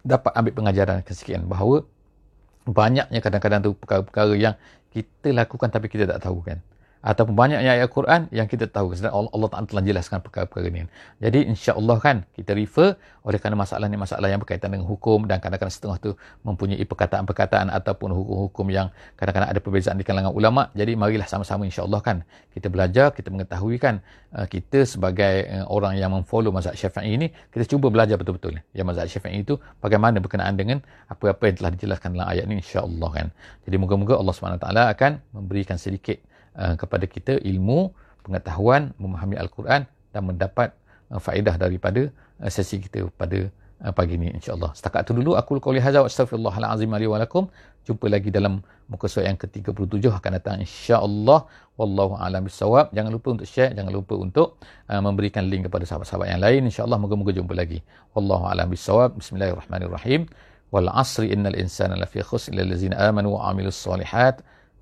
dapat 0.00 0.32
ambil 0.32 0.52
pengajaran 0.56 1.04
kesekian 1.04 1.44
bahawa 1.44 1.84
banyaknya 2.64 3.20
kadang-kadang 3.20 3.60
tu 3.60 3.70
perkara-perkara 3.76 4.32
yang 4.36 4.54
kita 4.90 5.32
lakukan 5.32 5.68
tapi 5.68 5.86
kita 5.92 6.08
tak 6.08 6.24
tahu 6.24 6.40
kan 6.40 6.58
ataupun 7.00 7.32
banyak 7.32 7.64
ayat 7.64 7.88
Quran 7.88 8.28
yang 8.28 8.44
kita 8.44 8.68
tahu 8.68 8.92
sebab 8.92 9.08
Allah, 9.08 9.32
Allah 9.32 9.48
Taala 9.48 9.66
telah 9.66 9.84
jelaskan 9.84 10.20
perkara-perkara 10.20 10.68
ini. 10.68 10.84
Jadi 11.16 11.48
insya-Allah 11.48 11.96
kan 11.96 12.16
kita 12.36 12.52
refer 12.52 12.92
oleh 13.24 13.40
kerana 13.40 13.56
masalah 13.56 13.88
ni 13.88 13.96
masalah 13.96 14.28
yang 14.28 14.40
berkaitan 14.40 14.68
dengan 14.68 14.84
hukum 14.84 15.24
dan 15.24 15.40
kadang-kadang 15.40 15.72
setengah 15.72 15.96
tu 15.96 16.10
mempunyai 16.44 16.80
perkataan-perkataan 16.84 17.72
ataupun 17.72 18.12
hukum-hukum 18.12 18.68
yang 18.68 18.92
kadang-kadang 19.16 19.48
ada 19.48 19.60
perbezaan 19.64 19.96
di 19.96 20.04
kalangan 20.04 20.32
ulama. 20.36 20.68
Jadi 20.76 20.92
marilah 20.92 21.24
sama-sama 21.24 21.64
insya-Allah 21.64 22.00
kan 22.04 22.16
kita 22.52 22.68
belajar, 22.68 23.16
kita 23.16 23.32
mengetahui 23.32 23.80
kan 23.80 24.04
uh, 24.36 24.44
kita 24.44 24.84
sebagai 24.84 25.48
uh, 25.48 25.64
orang 25.72 25.96
yang 25.96 26.12
memfollow 26.12 26.52
mazhab 26.52 26.76
Syafi'i 26.76 27.16
ini 27.16 27.32
kita 27.48 27.64
cuba 27.64 27.88
belajar 27.88 28.20
betul-betul 28.20 28.60
yang 28.76 28.84
mazhab 28.84 29.08
Syafi'i 29.08 29.40
itu 29.40 29.56
bagaimana 29.80 30.20
berkenaan 30.20 30.52
dengan 30.52 30.84
apa-apa 31.08 31.48
yang 31.48 31.56
telah 31.64 31.70
dijelaskan 31.72 32.08
dalam 32.12 32.28
ayat 32.28 32.44
ini 32.44 32.60
insya-Allah 32.60 33.08
kan. 33.08 33.26
Jadi 33.64 33.76
moga-moga 33.80 34.20
Allah 34.20 34.34
Subhanahu 34.36 34.60
taala 34.60 34.92
akan 34.92 35.20
memberikan 35.32 35.80
sedikit 35.80 36.29
Uh, 36.60 36.76
kepada 36.76 37.08
kita 37.08 37.40
ilmu, 37.40 37.88
pengetahuan, 38.20 38.92
memahami 39.00 39.40
Al-Quran 39.40 39.88
dan 40.12 40.22
mendapat 40.28 40.76
uh, 41.08 41.16
faedah 41.16 41.56
daripada 41.56 42.12
uh, 42.36 42.50
sesi 42.52 42.76
kita 42.84 43.08
pada 43.16 43.48
uh, 43.80 43.92
pagi 43.96 44.20
ini 44.20 44.28
insya-Allah. 44.36 44.76
Setakat 44.76 45.08
itu 45.08 45.12
dulu 45.16 45.40
aku 45.40 45.56
qauli 45.56 45.80
hadza 45.80 46.04
wa 46.04 46.08
astaghfirullahalazim 46.12 46.92
li 47.00 47.08
wa 47.08 47.16
lakum. 47.16 47.48
Jumpa 47.88 48.12
lagi 48.12 48.28
dalam 48.28 48.60
muka 48.92 49.08
surat 49.08 49.32
yang 49.32 49.40
ke-37 49.40 50.04
akan 50.12 50.30
datang 50.36 50.60
insya-Allah. 50.60 51.48
Wallahu 51.80 52.20
a'lam 52.20 52.44
bissawab. 52.44 52.92
Jangan 52.92 53.08
lupa 53.08 53.28
untuk 53.32 53.48
share, 53.48 53.72
jangan 53.72 53.92
lupa 53.96 54.14
untuk 54.20 54.60
uh, 54.92 55.00
memberikan 55.00 55.48
link 55.48 55.64
kepada 55.64 55.88
sahabat-sahabat 55.88 56.28
yang 56.28 56.44
lain 56.44 56.60
insya-Allah. 56.68 57.00
Moga-moga 57.00 57.32
jumpa 57.32 57.56
lagi. 57.56 57.80
Wallahu 58.12 58.44
a'lam 58.52 58.68
bissawab. 58.68 59.16
Bismillahirrahmanirrahim. 59.16 60.28
Wal 60.76 60.92
'asri 60.92 61.32
innal 61.32 61.56
insana 61.56 61.96
lafi 61.96 62.20
khusr 62.20 62.52
illa 62.52 62.68
allazina 62.68 63.00
amanu 63.08 63.34
wa 63.40 63.48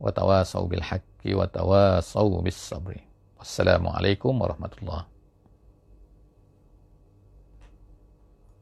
وتواصوا 0.00 0.66
بالحق 0.68 1.00
وتواصوا 1.26 2.42
بالصبر. 2.42 2.96
والسلام 3.38 3.88
عليكم 3.88 4.42
ورحمة 4.42 4.70
الله. 4.82 5.17